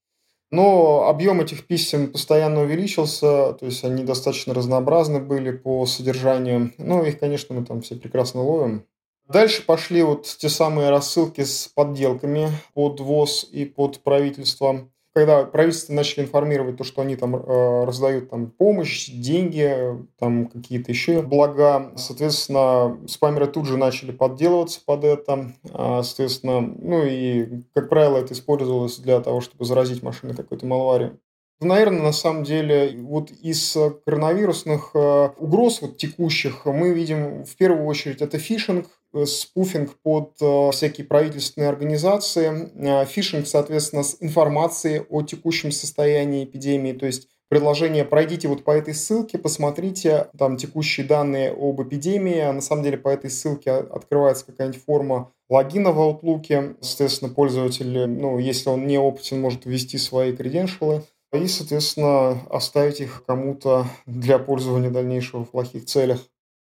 Но 0.49 1.07
объем 1.09 1.41
этих 1.41 1.67
писем 1.67 2.11
постоянно 2.11 2.61
увеличился, 2.61 3.53
то 3.53 3.65
есть 3.65 3.83
они 3.83 4.03
достаточно 4.03 4.53
разнообразны 4.53 5.19
были 5.19 5.51
по 5.51 5.85
содержанию. 5.85 6.73
Ну, 6.77 7.03
их, 7.03 7.19
конечно, 7.19 7.53
мы 7.53 7.65
там 7.65 7.81
все 7.81 7.95
прекрасно 7.95 8.41
ловим. 8.41 8.85
Дальше 9.27 9.65
пошли 9.65 10.03
вот 10.03 10.23
те 10.25 10.47
самые 10.47 10.89
рассылки 10.89 11.43
с 11.43 11.67
подделками 11.67 12.49
под 12.73 13.01
ВОЗ 13.01 13.45
и 13.51 13.65
под 13.65 13.99
правительство 13.99 14.89
когда 15.17 15.45
правительство 15.45 15.93
начали 15.93 16.25
информировать 16.25 16.77
то, 16.77 16.83
что 16.83 17.01
они 17.01 17.15
там 17.15 17.35
э, 17.35 17.85
раздают 17.85 18.29
там 18.29 18.51
помощь, 18.51 19.09
деньги, 19.09 19.97
там 20.19 20.45
какие-то 20.45 20.91
еще 20.91 21.23
блага, 21.23 21.91
соответственно, 21.95 22.99
спамеры 23.07 23.47
тут 23.47 23.65
же 23.65 23.77
начали 23.77 24.11
подделываться 24.11 24.79
под 24.85 25.03
это, 25.03 25.53
а, 25.73 26.03
соответственно, 26.03 26.61
ну 26.61 27.03
и, 27.03 27.63
как 27.73 27.89
правило, 27.89 28.19
это 28.19 28.35
использовалось 28.35 28.99
для 28.99 29.19
того, 29.19 29.41
чтобы 29.41 29.65
заразить 29.65 30.03
машины 30.03 30.35
какой-то 30.35 30.67
малварией. 30.67 31.13
Наверное, 31.59 32.03
на 32.03 32.11
самом 32.11 32.43
деле, 32.43 32.95
вот 33.01 33.31
из 33.31 33.75
коронавирусных 34.05 34.91
э, 34.93 35.29
угроз 35.37 35.81
вот 35.81 35.97
текущих 35.97 36.65
мы 36.65 36.93
видим 36.93 37.45
в 37.45 37.55
первую 37.55 37.85
очередь 37.85 38.21
это 38.21 38.37
фишинг, 38.37 38.87
Э, 39.13 39.25
спуфинг 39.25 39.95
под 40.03 40.33
э, 40.41 40.71
всякие 40.71 41.07
правительственные 41.07 41.69
организации, 41.69 43.05
фишинг, 43.05 43.47
соответственно, 43.47 44.03
с 44.03 44.17
информацией 44.19 45.03
о 45.09 45.21
текущем 45.23 45.71
состоянии 45.71 46.43
эпидемии, 46.43 46.91
то 46.91 47.05
есть 47.05 47.29
предложение 47.49 48.03
«пройдите 48.03 48.49
вот 48.49 48.65
по 48.65 48.71
этой 48.71 48.93
ссылке, 48.93 49.37
посмотрите 49.37 50.27
там 50.37 50.57
текущие 50.57 51.05
данные 51.05 51.51
об 51.51 51.81
эпидемии». 51.81 52.39
А 52.39 52.51
на 52.51 52.61
самом 52.61 52.83
деле 52.83 52.97
по 52.97 53.07
этой 53.07 53.29
ссылке 53.29 53.71
открывается 53.71 54.45
какая-нибудь 54.45 54.83
форма 54.83 55.31
логина 55.49 55.91
в 55.93 55.99
Outlook. 55.99 56.77
Соответственно, 56.81 57.33
пользователь, 57.33 58.07
ну, 58.07 58.37
если 58.37 58.69
он 58.69 58.85
не 58.85 58.97
опытен, 58.97 59.39
может 59.39 59.65
ввести 59.65 59.97
свои 59.97 60.35
креденшалы 60.35 61.03
и, 61.33 61.47
соответственно, 61.47 62.41
оставить 62.49 63.01
их 63.01 63.23
кому-то 63.25 63.85
для 64.05 64.39
пользования 64.39 64.89
дальнейшего 64.89 65.43
в 65.43 65.51
плохих 65.51 65.85
целях. 65.85 66.19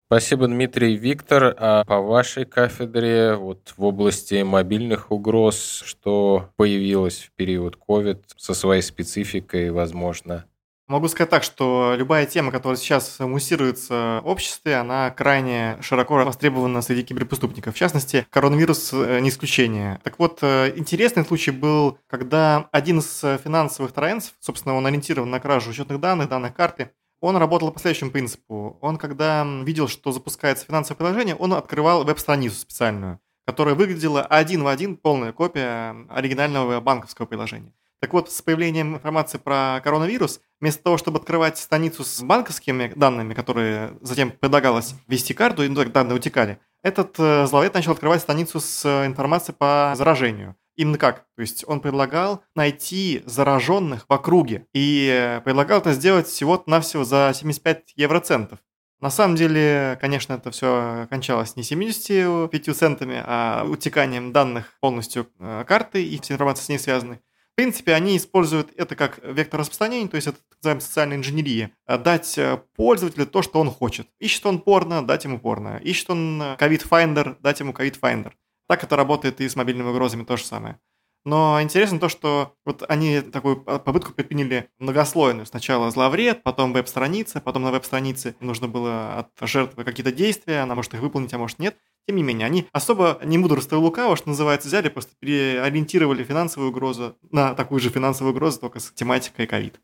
Спасибо, 0.06 0.46
Дмитрий. 0.46 0.96
Виктор, 0.96 1.54
а 1.58 1.84
по 1.84 2.00
вашей 2.00 2.44
кафедре 2.44 3.34
вот 3.34 3.72
в 3.76 3.82
области 3.82 4.42
мобильных 4.42 5.10
угроз, 5.10 5.82
что 5.86 6.50
появилось 6.56 7.20
в 7.20 7.32
период 7.32 7.78
COVID 7.88 8.22
со 8.36 8.52
своей 8.52 8.82
спецификой, 8.82 9.70
возможно? 9.70 10.44
Могу 10.92 11.08
сказать 11.08 11.30
так, 11.30 11.42
что 11.42 11.94
любая 11.96 12.26
тема, 12.26 12.52
которая 12.52 12.76
сейчас 12.76 13.18
муссируется 13.18 14.20
в 14.22 14.28
обществе, 14.28 14.76
она 14.76 15.08
крайне 15.08 15.78
широко 15.80 16.16
востребована 16.16 16.82
среди 16.82 17.02
киберпреступников. 17.02 17.74
В 17.74 17.78
частности, 17.78 18.26
коронавирус 18.28 18.90
э, 18.92 19.20
не 19.20 19.30
исключение. 19.30 20.00
Так 20.04 20.18
вот, 20.18 20.40
э, 20.42 20.74
интересный 20.76 21.24
случай 21.24 21.50
был, 21.50 21.96
когда 22.08 22.68
один 22.72 22.98
из 22.98 23.20
финансовых 23.42 23.92
троенцев, 23.92 24.34
собственно, 24.38 24.74
он 24.74 24.86
ориентирован 24.86 25.30
на 25.30 25.40
кражу 25.40 25.70
учетных 25.70 25.98
данных, 25.98 26.28
данных 26.28 26.52
карты, 26.52 26.90
он 27.22 27.38
работал 27.38 27.72
по 27.72 27.80
следующему 27.80 28.10
принципу. 28.10 28.76
Он, 28.82 28.98
когда 28.98 29.46
видел, 29.62 29.88
что 29.88 30.12
запускается 30.12 30.66
финансовое 30.66 30.98
приложение, 30.98 31.36
он 31.36 31.54
открывал 31.54 32.04
веб-страницу 32.04 32.56
специальную, 32.56 33.18
которая 33.46 33.74
выглядела 33.74 34.26
один 34.26 34.62
в 34.62 34.66
один 34.66 34.98
полная 34.98 35.32
копия 35.32 35.96
оригинального 36.10 36.80
банковского 36.80 37.24
приложения. 37.24 37.72
Так 38.02 38.14
вот, 38.14 38.32
с 38.32 38.42
появлением 38.42 38.96
информации 38.96 39.38
про 39.38 39.80
коронавирус, 39.84 40.40
вместо 40.60 40.82
того, 40.82 40.98
чтобы 40.98 41.20
открывать 41.20 41.56
страницу 41.56 42.02
с 42.02 42.20
банковскими 42.20 42.92
данными, 42.96 43.32
которые 43.32 43.96
затем 44.00 44.32
предлагалось 44.32 44.96
ввести 45.06 45.34
карту, 45.34 45.62
и 45.62 45.68
данные 45.68 46.16
утекали, 46.16 46.58
Этот 46.82 47.14
э, 47.20 47.46
зловред 47.46 47.74
начал 47.74 47.92
открывать 47.92 48.20
страницу 48.20 48.58
с 48.58 48.84
э, 48.84 49.06
информацией 49.06 49.54
по 49.56 49.94
заражению. 49.96 50.56
Именно 50.74 50.98
как? 50.98 51.26
То 51.36 51.42
есть 51.42 51.64
он 51.68 51.78
предлагал 51.78 52.42
найти 52.56 53.22
зараженных 53.24 54.06
в 54.08 54.12
округе. 54.12 54.66
И 54.74 55.08
э, 55.08 55.40
предлагал 55.42 55.78
это 55.78 55.92
сделать 55.92 56.26
всего-навсего 56.26 57.04
за 57.04 57.30
75 57.32 57.92
евроцентов. 57.94 58.58
На 59.00 59.10
самом 59.10 59.36
деле, 59.36 59.96
конечно, 60.00 60.32
это 60.32 60.50
все 60.50 61.06
кончалось 61.08 61.54
не 61.54 61.62
75 61.62 62.76
центами, 62.76 63.22
а 63.24 63.64
утеканием 63.64 64.32
данных 64.32 64.76
полностью 64.80 65.28
карты 65.38 66.04
и 66.04 66.20
всей 66.20 66.32
информации 66.32 66.64
с 66.64 66.68
ней 66.68 66.78
связанной. 66.80 67.20
В 67.52 67.56
принципе, 67.56 67.94
они 67.94 68.16
используют 68.16 68.72
это 68.76 68.96
как 68.96 69.20
вектор 69.22 69.60
распространения, 69.60 70.08
то 70.08 70.16
есть 70.16 70.26
это 70.26 70.38
так 70.38 70.58
называемая 70.62 70.80
социальная 70.80 71.16
инженерия. 71.18 71.70
Э, 71.86 71.98
дать 71.98 72.38
пользователю 72.76 73.26
то, 73.26 73.42
что 73.42 73.60
он 73.60 73.70
хочет. 73.70 74.08
Ищет 74.20 74.46
он 74.46 74.60
порно, 74.60 75.06
дать 75.06 75.24
ему 75.24 75.38
порно. 75.38 75.78
Ищет 75.82 76.10
он 76.10 76.40
COVID 76.40 76.88
Finder, 76.88 77.36
дать 77.40 77.60
ему 77.60 77.72
Finder. 77.72 78.32
Так 78.68 78.84
это 78.84 78.96
работает 78.96 79.40
и 79.40 79.48
с 79.48 79.56
мобильными 79.56 79.88
угрозами 79.88 80.24
то 80.24 80.36
же 80.36 80.44
самое. 80.44 80.78
Но 81.24 81.62
интересно 81.62 82.00
то, 82.00 82.08
что 82.08 82.54
вот 82.64 82.82
они 82.88 83.20
такую 83.20 83.56
попытку 83.62 84.12
предприняли 84.12 84.68
многослойную. 84.78 85.46
Сначала 85.46 85.90
зловред, 85.90 86.42
потом 86.42 86.72
веб-страница, 86.72 87.40
потом 87.40 87.62
на 87.62 87.70
веб-странице 87.70 88.34
нужно 88.40 88.66
было 88.66 89.18
от 89.18 89.48
жертвы 89.48 89.84
какие-то 89.84 90.10
действия, 90.10 90.60
она 90.60 90.74
может 90.74 90.94
их 90.94 91.00
выполнить, 91.00 91.32
а 91.32 91.38
может 91.38 91.58
нет. 91.58 91.76
Тем 92.08 92.16
не 92.16 92.24
менее, 92.24 92.46
они 92.46 92.66
особо 92.72 93.20
не 93.24 93.38
мудрство 93.38 93.76
и 93.76 93.78
лукаво, 93.78 94.16
что 94.16 94.28
называется, 94.28 94.66
взяли, 94.66 94.88
просто 94.88 95.12
переориентировали 95.20 96.24
финансовую 96.24 96.70
угрозу 96.70 97.16
на 97.30 97.54
такую 97.54 97.80
же 97.80 97.90
финансовую 97.90 98.34
угрозу, 98.34 98.58
только 98.58 98.80
с 98.80 98.90
тематикой 98.90 99.46
ковид. 99.46 99.80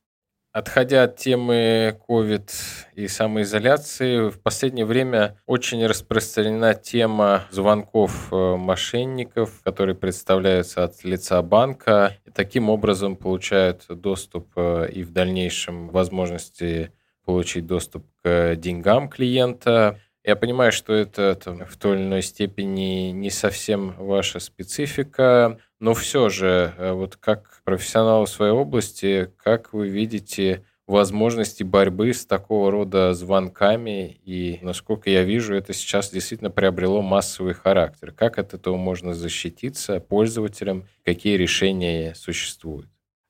Отходя 0.53 1.03
от 1.03 1.17
темы 1.17 1.99
COVID 2.09 2.51
и 2.95 3.07
самоизоляции, 3.07 4.31
в 4.31 4.41
последнее 4.41 4.87
время 4.87 5.39
очень 5.45 5.87
распространена 5.87 6.75
тема 6.75 7.45
звонков 7.51 8.33
э, 8.33 8.57
мошенников, 8.57 9.61
которые 9.63 9.95
представляются 9.95 10.85
от 10.85 11.05
лица 11.05 11.43
банка 11.43 12.17
и 12.25 12.31
таким 12.31 12.71
образом 12.71 13.17
получают 13.17 13.85
доступ 13.91 14.49
э, 14.57 14.89
и 14.91 15.05
в 15.05 15.13
дальнейшем 15.13 15.91
возможности 15.91 16.93
получить 17.27 17.67
доступ 17.67 18.07
к 18.25 18.57
деньгам 18.57 19.11
клиента. 19.11 20.01
Я 20.25 20.35
понимаю, 20.35 20.73
что 20.73 20.95
это 20.95 21.35
там, 21.35 21.67
в 21.67 21.77
той 21.77 21.97
или 21.97 22.05
иной 22.05 22.23
степени 22.23 23.11
не 23.11 23.29
совсем 23.29 23.95
ваша 23.99 24.41
специфика, 24.41 25.59
но 25.81 25.95
все 25.95 26.29
же, 26.29 26.75
э, 26.77 26.93
вот 26.93 27.17
как 27.17 27.61
профессионал 27.65 28.25
в 28.25 28.31
своей 28.31 28.53
области, 28.53 29.31
как 29.43 29.73
вы 29.73 29.89
видите 29.89 30.65
возможности 30.87 31.63
борьбы 31.63 32.13
с 32.15 32.25
такого 32.27 32.71
рода 32.71 33.13
звонками, 33.15 34.21
и, 34.25 34.59
насколько 34.63 35.11
я 35.11 35.23
вижу, 35.23 35.55
это 35.55 35.73
сейчас 35.75 36.11
действительно 36.11 36.51
приобрело 36.51 37.03
массовый 37.03 37.55
характер. 37.55 38.13
Как 38.13 38.39
от 38.39 38.55
этого 38.55 38.77
можно 38.77 39.13
защититься 39.15 40.01
пользователям, 40.01 40.89
какие 41.05 41.37
решения 41.37 42.15
существуют? 42.15 42.89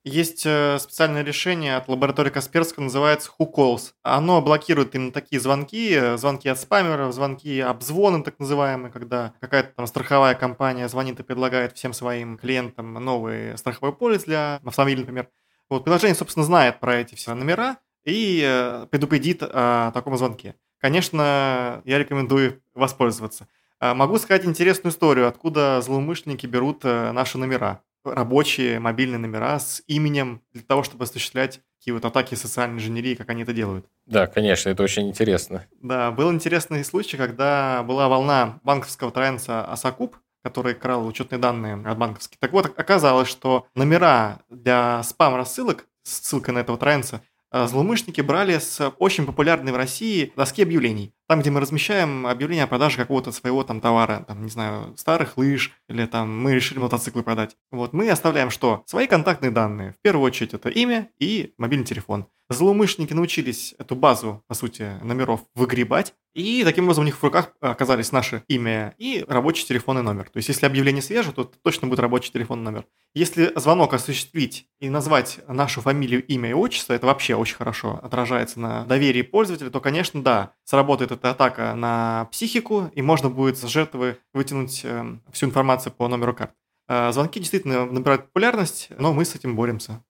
Есть 0.09 0.43
э, 0.43 0.79
специальное 0.79 1.23
решение 1.23 1.77
от 1.77 1.87
лаборатории 1.87 2.31
Касперского, 2.31 2.85
называется 2.85 3.29
WhoCalls. 3.39 3.91
Оно 4.01 4.41
блокирует 4.41 4.95
именно 4.95 5.11
такие 5.11 5.39
звонки, 5.39 5.93
э, 5.93 6.17
звонки 6.17 6.49
от 6.49 6.59
спамеров, 6.59 7.13
звонки 7.13 7.59
обзвоны 7.59 8.23
так 8.23 8.39
называемые, 8.39 8.91
когда 8.91 9.33
какая-то 9.39 9.71
там 9.75 9.85
страховая 9.85 10.33
компания 10.33 10.89
звонит 10.89 11.19
и 11.19 11.23
предлагает 11.23 11.77
всем 11.77 11.93
своим 11.93 12.39
клиентам 12.39 12.91
новый 12.93 13.55
страховой 13.55 13.93
полис 13.93 14.23
для 14.23 14.59
автомобиля, 14.65 15.01
например. 15.01 15.29
Вот 15.69 15.83
приложение, 15.83 16.15
собственно, 16.15 16.43
знает 16.43 16.79
про 16.79 16.95
эти 16.95 17.13
все 17.13 17.35
номера 17.35 17.77
и 18.03 18.43
э, 18.43 18.87
предупредит 18.89 19.43
о 19.43 19.91
таком 19.91 20.17
звонке. 20.17 20.55
Конечно, 20.79 21.83
я 21.85 21.99
рекомендую 21.99 22.63
воспользоваться. 22.73 23.47
Могу 23.79 24.17
сказать 24.17 24.43
интересную 24.43 24.91
историю, 24.91 25.27
откуда 25.27 25.79
злоумышленники 25.81 26.47
берут 26.47 26.83
наши 26.83 27.37
номера 27.37 27.81
рабочие 28.13 28.79
мобильные 28.79 29.19
номера 29.19 29.59
с 29.59 29.81
именем 29.87 30.41
для 30.53 30.63
того, 30.63 30.83
чтобы 30.83 31.03
осуществлять 31.03 31.61
такие 31.79 31.93
вот 31.93 32.03
атаки 32.05 32.35
социальной 32.35 32.77
инженерии, 32.77 33.15
как 33.15 33.29
они 33.29 33.43
это 33.43 33.53
делают. 33.53 33.85
Да, 34.05 34.27
конечно, 34.27 34.69
это 34.69 34.83
очень 34.83 35.07
интересно. 35.07 35.65
Да, 35.81 36.11
был 36.11 36.31
интересный 36.31 36.83
случай, 36.83 37.17
когда 37.17 37.83
была 37.83 38.09
волна 38.09 38.59
банковского 38.63 39.11
троянца 39.11 39.63
Асакуб, 39.65 40.17
который 40.43 40.73
крал 40.73 41.05
учетные 41.07 41.39
данные 41.39 41.75
от 41.85 41.97
банковских. 41.97 42.37
Так 42.39 42.51
вот, 42.51 42.65
оказалось, 42.77 43.29
что 43.29 43.67
номера 43.75 44.39
для 44.49 45.03
спам-рассылок 45.03 45.85
с 46.03 46.21
ссылкой 46.21 46.53
на 46.53 46.59
этого 46.59 46.77
троянца 46.77 47.21
а, 47.51 47.67
злоумышленники 47.67 48.21
брали 48.21 48.57
с 48.57 48.89
очень 48.99 49.25
популярной 49.25 49.71
в 49.71 49.75
России 49.75 50.31
доски 50.35 50.63
объявлений. 50.63 51.13
Там, 51.29 51.41
где 51.41 51.51
мы 51.51 51.59
размещаем 51.59 52.25
объявление 52.25 52.63
о 52.63 52.67
продаже 52.67 52.97
какого-то 52.97 53.31
своего 53.31 53.63
там 53.63 53.81
товара, 53.81 54.25
там, 54.27 54.41
не 54.43 54.49
знаю, 54.49 54.97
старых 54.97 55.37
лыж, 55.37 55.71
или 55.87 56.07
там 56.07 56.41
мы 56.41 56.55
решили 56.55 56.79
мотоциклы 56.79 57.21
продать. 57.21 57.55
Вот 57.69 57.93
мы 57.93 58.09
оставляем 58.09 58.49
что? 58.49 58.81
Свои 58.87 59.05
контактные 59.05 59.51
данные. 59.51 59.93
В 59.93 60.01
первую 60.01 60.25
очередь 60.25 60.55
это 60.55 60.69
имя 60.69 61.11
и 61.19 61.53
мобильный 61.59 61.85
телефон. 61.85 62.25
Злоумышленники 62.49 63.13
научились 63.13 63.75
эту 63.77 63.95
базу, 63.95 64.43
по 64.47 64.55
сути, 64.55 64.93
номеров 65.03 65.41
выгребать, 65.53 66.15
и 66.33 66.63
таким 66.63 66.85
образом 66.85 67.03
у 67.03 67.05
них 67.05 67.17
в 67.17 67.23
руках 67.23 67.53
оказались 67.59 68.11
наше 68.11 68.43
имя 68.47 68.95
и 68.97 69.23
рабочий 69.27 69.65
телефонный 69.65 70.01
номер. 70.01 70.25
То 70.25 70.37
есть, 70.37 70.49
если 70.49 70.65
объявление 70.65 71.03
свежее, 71.03 71.33
то 71.33 71.43
точно 71.43 71.87
будет 71.87 71.99
рабочий 71.99 72.31
телефонный 72.31 72.63
номер. 72.63 72.85
Если 73.13 73.51
звонок 73.55 73.93
осуществить 73.93 74.67
и 74.79 74.89
назвать 74.89 75.39
нашу 75.47 75.81
фамилию, 75.81 76.25
имя 76.25 76.49
и 76.49 76.53
отчество, 76.53 76.93
это 76.93 77.05
вообще 77.05 77.35
очень 77.35 77.55
хорошо 77.55 77.99
отражается 78.01 78.59
на 78.59 78.83
доверии 78.85 79.21
пользователя, 79.21 79.69
то, 79.69 79.79
конечно, 79.79 80.23
да, 80.23 80.53
сработает 80.63 81.11
эта 81.19 81.31
атака 81.31 81.75
на 81.75 82.27
психику, 82.31 82.91
и 82.95 83.01
можно 83.01 83.29
будет 83.29 83.57
с 83.57 83.67
жертвы 83.67 84.17
вытянуть 84.33 84.81
эм, 84.83 85.21
всю 85.31 85.47
информацию 85.47 85.93
по 85.93 86.07
номеру 86.07 86.33
карт. 86.33 86.53
Э, 86.87 87.11
звонки 87.11 87.39
действительно 87.39 87.85
набирают 87.85 88.25
популярность, 88.25 88.89
но 88.97 89.13
мы 89.13 89.25
с 89.25 89.35
этим 89.35 89.55
боремся. 89.55 90.03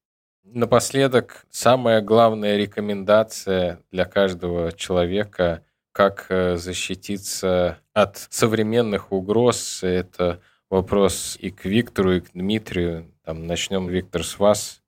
Напоследок, 0.44 1.46
самая 1.50 2.02
главная 2.02 2.58
рекомендация 2.58 3.82
для 3.92 4.06
каждого 4.06 4.72
человека, 4.72 5.64
как 5.92 6.28
э, 6.30 6.56
защититься 6.58 7.80
от 7.94 8.18
современных 8.30 9.12
угроз, 9.12 9.84
это 9.84 10.42
вопрос 10.70 11.38
и 11.40 11.50
к 11.50 11.66
Виктору, 11.66 12.14
и 12.14 12.22
к 12.22 12.32
Дмитрию. 12.34 13.12
Там, 13.26 13.48
начнем, 13.48 13.88
Виктор, 13.88 14.24
с 14.24 14.40
вас. 14.40 14.79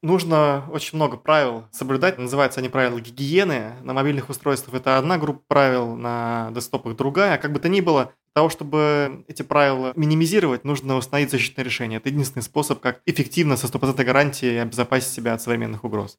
Нужно 0.00 0.64
очень 0.70 0.96
много 0.96 1.16
правил 1.16 1.64
соблюдать. 1.72 2.18
Называются 2.18 2.60
они 2.60 2.68
правила 2.68 3.00
гигиены. 3.00 3.74
На 3.82 3.92
мобильных 3.92 4.28
устройствах 4.28 4.76
это 4.80 4.96
одна 4.96 5.18
группа 5.18 5.42
правил, 5.48 5.96
на 5.96 6.50
десктопах 6.52 6.96
другая. 6.96 7.36
Как 7.38 7.52
бы 7.52 7.58
то 7.58 7.68
ни 7.68 7.80
было, 7.80 8.12
того, 8.32 8.48
чтобы 8.48 9.24
эти 9.26 9.42
правила 9.42 9.92
минимизировать, 9.96 10.62
нужно 10.64 10.96
установить 10.96 11.32
защитное 11.32 11.64
решение. 11.64 11.98
Это 11.98 12.10
единственный 12.10 12.42
способ, 12.42 12.78
как 12.78 13.00
эффективно 13.04 13.56
со 13.56 13.66
стопроцентной 13.66 14.04
гарантией 14.04 14.58
обезопасить 14.58 15.10
себя 15.10 15.34
от 15.34 15.42
современных 15.42 15.82
угроз. 15.82 16.18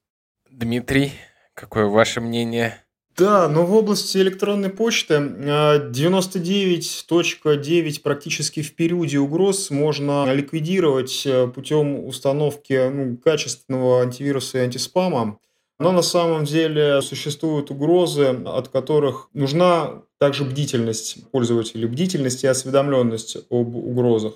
Дмитрий, 0.50 1.14
какое 1.54 1.86
ваше 1.86 2.20
мнение? 2.20 2.84
Да, 3.20 3.48
но 3.50 3.66
в 3.66 3.76
области 3.76 4.18
электронной 4.18 4.70
почты 4.70 5.16
99.9 5.16 7.98
а, 7.98 8.02
практически 8.02 8.62
в 8.62 8.74
периоде 8.76 9.20
угроз 9.20 9.72
можно 9.72 10.34
ликвидировать 10.34 11.24
э, 11.26 11.48
путем 11.48 12.06
установки 12.06 12.90
ну, 12.90 13.18
качественного 13.18 14.04
антивируса 14.04 14.60
и 14.60 14.62
антиспама. 14.62 15.38
Но 15.80 15.92
на 15.92 16.02
самом 16.02 16.46
деле 16.46 17.02
существуют 17.02 17.72
угрозы, 17.72 18.42
от 18.46 18.70
которых 18.70 19.28
нужна 19.34 20.04
также 20.18 20.46
бдительность 20.46 21.30
пользователей, 21.32 21.88
бдительность 21.88 22.46
и 22.46 22.48
осведомленность 22.48 23.36
об 23.50 23.76
угрозах. 23.76 24.36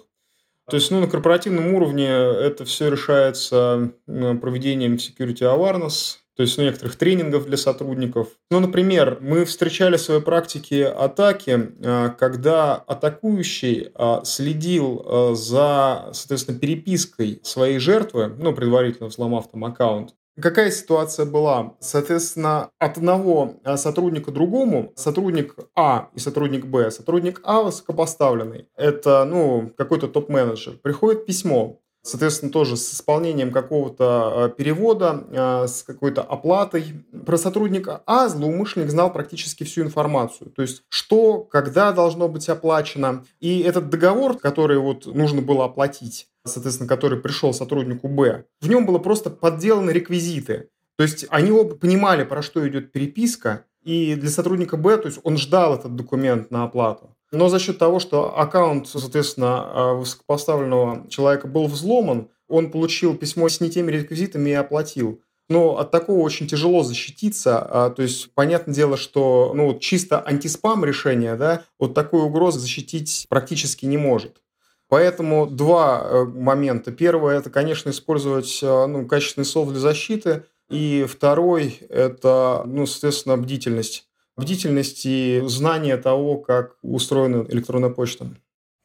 То 0.70 0.76
есть 0.76 0.92
ну, 0.92 1.00
на 1.00 1.08
корпоративном 1.08 1.74
уровне 1.74 2.08
это 2.08 2.66
все 2.66 2.90
решается 2.90 3.94
проведением 4.06 4.96
security 4.96 5.44
awareness, 5.44 6.18
то 6.36 6.44
есть 6.44 6.58
некоторых 6.58 6.96
тренингов 6.96 7.46
для 7.46 7.58
сотрудников. 7.58 8.30
Ну, 8.50 8.60
например, 8.60 9.20
мы 9.22 9.46
встречали 9.46 9.98
в 9.98 10.02
своей 10.02 10.22
практике 10.22 10.88
атаки, 10.88 11.72
а, 11.84 12.10
когда 12.10 12.76
атакующий 12.76 13.92
а, 13.96 14.24
следил 14.24 15.04
а, 15.06 15.36
за, 15.36 16.10
соответственно, 16.14 16.60
перепиской 16.60 17.40
своей 17.44 17.80
жертвы, 17.80 18.36
ну, 18.38 18.54
предварительно 18.54 19.10
взломав 19.10 19.50
там 19.50 19.66
аккаунт, 19.66 20.14
Какая 20.42 20.72
ситуация 20.72 21.28
была? 21.28 21.76
Соответственно, 21.80 22.72
от 22.80 22.98
одного 22.98 23.60
сотрудника 23.76 24.32
другому, 24.32 24.92
сотрудник 24.96 25.56
А 25.76 26.10
и 26.16 26.20
сотрудник 26.20 26.66
Б, 26.66 26.90
сотрудник 26.90 27.40
А 27.44 27.62
высокопоставленный, 27.62 28.68
это 28.76 29.26
ну, 29.26 29.72
какой-то 29.78 30.08
топ-менеджер, 30.08 30.80
приходит 30.82 31.28
письмо, 31.28 31.83
соответственно, 32.04 32.52
тоже 32.52 32.78
с 32.78 32.94
исполнением 32.94 33.52
какого-то 33.52 34.54
перевода, 34.58 35.66
с 35.68 35.84
какой-то 35.84 36.22
оплатой. 36.22 37.04
Про 37.26 37.38
сотрудника 37.38 38.04
А 38.06 38.28
злоумышленник 38.28 38.92
знал 38.92 39.12
практически 39.12 39.64
всю 39.64 39.82
информацию. 39.82 40.52
То 40.52 40.62
есть, 40.62 40.84
что, 40.90 41.40
когда 41.40 41.92
должно 41.92 42.28
быть 42.28 42.48
оплачено. 42.50 43.24
И 43.40 43.62
этот 43.62 43.90
договор, 43.90 44.38
который 44.38 44.78
вот 44.78 45.06
нужно 45.06 45.42
было 45.42 45.66
оплатить, 45.66 46.28
соответственно, 46.46 46.90
который 46.90 47.20
пришел 47.20 47.54
сотруднику 47.54 48.08
Б, 48.08 48.46
в 48.62 48.68
нем 48.70 48.86
было 48.86 49.00
просто 49.00 49.30
подделаны 49.30 49.92
реквизиты. 49.92 50.70
То 50.98 51.04
есть 51.04 51.26
они 51.30 51.52
оба 51.52 51.76
понимали, 51.76 52.24
про 52.24 52.42
что 52.42 52.68
идет 52.68 52.92
переписка, 52.92 53.66
и 53.82 54.16
для 54.16 54.30
сотрудника 54.30 54.78
Б, 54.78 54.98
то 54.98 55.08
есть 55.08 55.20
он 55.24 55.38
ждал 55.38 55.76
этот 55.76 55.96
документ 55.96 56.52
на 56.52 56.64
оплату. 56.64 57.16
Но 57.34 57.50
за 57.50 57.58
счет 57.58 57.80
того, 57.80 58.00
что 58.00 58.38
аккаунт, 58.38 58.88
соответственно, 58.88 59.64
а, 59.66 59.94
высокопоставленного 59.96 61.10
человека 61.10 61.48
был 61.48 61.66
взломан, 61.66 62.30
он 62.48 62.70
получил 62.70 63.18
письмо 63.18 63.50
с 63.50 63.60
не 63.60 63.72
теми 63.72 63.92
реквизитами 63.92 64.52
и 64.52 64.54
оплатил. 64.54 65.20
Но 65.50 65.80
от 65.80 65.90
такого 65.90 66.20
очень 66.20 66.48
тяжело 66.48 66.84
защититься. 66.84 67.60
А, 67.60 67.90
то 67.90 68.04
есть, 68.04 68.32
понятное 68.36 68.76
дело, 68.76 68.98
что 68.98 69.52
ну, 69.56 69.80
чисто 69.80 70.24
антиспам 70.24 70.86
решение, 70.86 71.36
да, 71.36 71.64
вот 71.80 71.96
такой 71.96 72.22
угрозы 72.22 72.60
защитить 72.60 73.26
практически 73.30 73.88
не 73.88 73.98
может. 73.98 74.44
Поэтому 74.88 75.48
два 75.48 76.04
э, 76.04 76.24
момента. 76.26 76.92
Первое– 76.92 77.38
это, 77.40 77.50
конечно, 77.50 77.90
использовать 77.90 78.60
э, 78.62 78.86
ну, 78.86 79.08
качественный 79.08 79.46
софт 79.46 79.72
для 79.72 79.80
защиты. 79.80 80.44
И 80.70 81.08
второй– 81.10 81.80
это, 81.90 82.62
ну, 82.68 82.86
соответственно, 82.86 83.38
бдительность. 83.38 84.08
Бдительность 84.36 85.06
и 85.06 85.42
знание 85.46 85.98
того, 85.98 86.38
как 86.38 86.78
устроена 86.82 87.46
электронная 87.50 87.92
почта. 87.92 88.28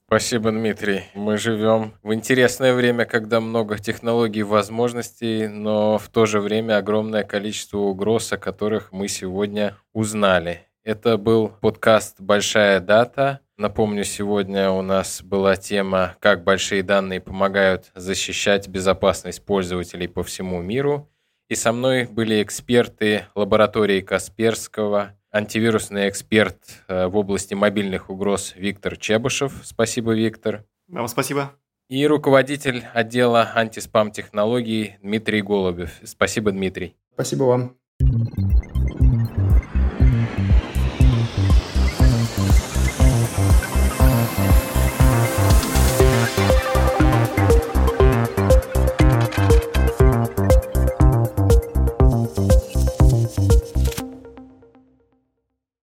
Спасибо, 0.07 0.51
Дмитрий. 0.51 1.03
Мы 1.15 1.37
живем 1.37 1.93
в 2.03 2.15
интересное 2.15 2.75
время, 2.75 3.05
когда 3.05 3.41
много 3.41 3.79
технологий 3.79 4.41
и 4.41 4.43
возможностей, 4.43 5.49
но 5.49 5.99
в 5.99 6.09
то 6.09 6.27
же 6.27 6.41
время 6.41 6.79
огромное 6.79 7.25
количество 7.25 7.79
угроз, 7.79 8.33
о 8.33 8.39
которых 8.39 8.93
мы 8.93 9.09
сегодня 9.09 9.77
узнали. 9.93 10.63
Это 10.83 11.19
был 11.19 11.49
подкаст 11.61 12.21
«Большая 12.21 12.81
дата». 12.81 13.41
Напомню, 13.59 14.05
сегодня 14.05 14.71
у 14.71 14.83
нас 14.83 15.23
была 15.23 15.57
тема 15.57 16.17
«Как 16.21 16.45
большие 16.45 16.83
данные 16.83 17.21
помогают 17.21 17.91
защищать 17.95 18.69
безопасность 18.69 19.45
пользователей 19.45 20.09
по 20.09 20.23
всему 20.23 20.63
миру». 20.63 21.09
И 21.49 21.55
со 21.55 21.73
мной 21.73 22.07
были 22.07 22.43
эксперты 22.43 23.27
лаборатории 23.35 24.01
Касперского, 24.01 25.15
антивирусный 25.31 26.09
эксперт 26.09 26.57
э, 26.89 27.07
в 27.07 27.17
области 27.17 27.55
мобильных 27.55 28.11
угроз 28.11 28.55
Виктор 28.57 28.97
Чебышев. 28.97 29.61
Спасибо, 29.65 30.15
Виктор. 30.15 30.65
Вам 30.89 31.09
спасибо. 31.09 31.53
И 31.89 32.07
руководитель 32.07 32.85
отдела 32.93 33.51
антиспам-технологий 33.55 34.99
Дмитрий 35.03 35.43
Голубев. 35.43 36.01
Спасибо, 36.05 36.51
Дмитрий. 36.53 36.97
Спасибо 37.15 37.45
вам. 37.45 37.77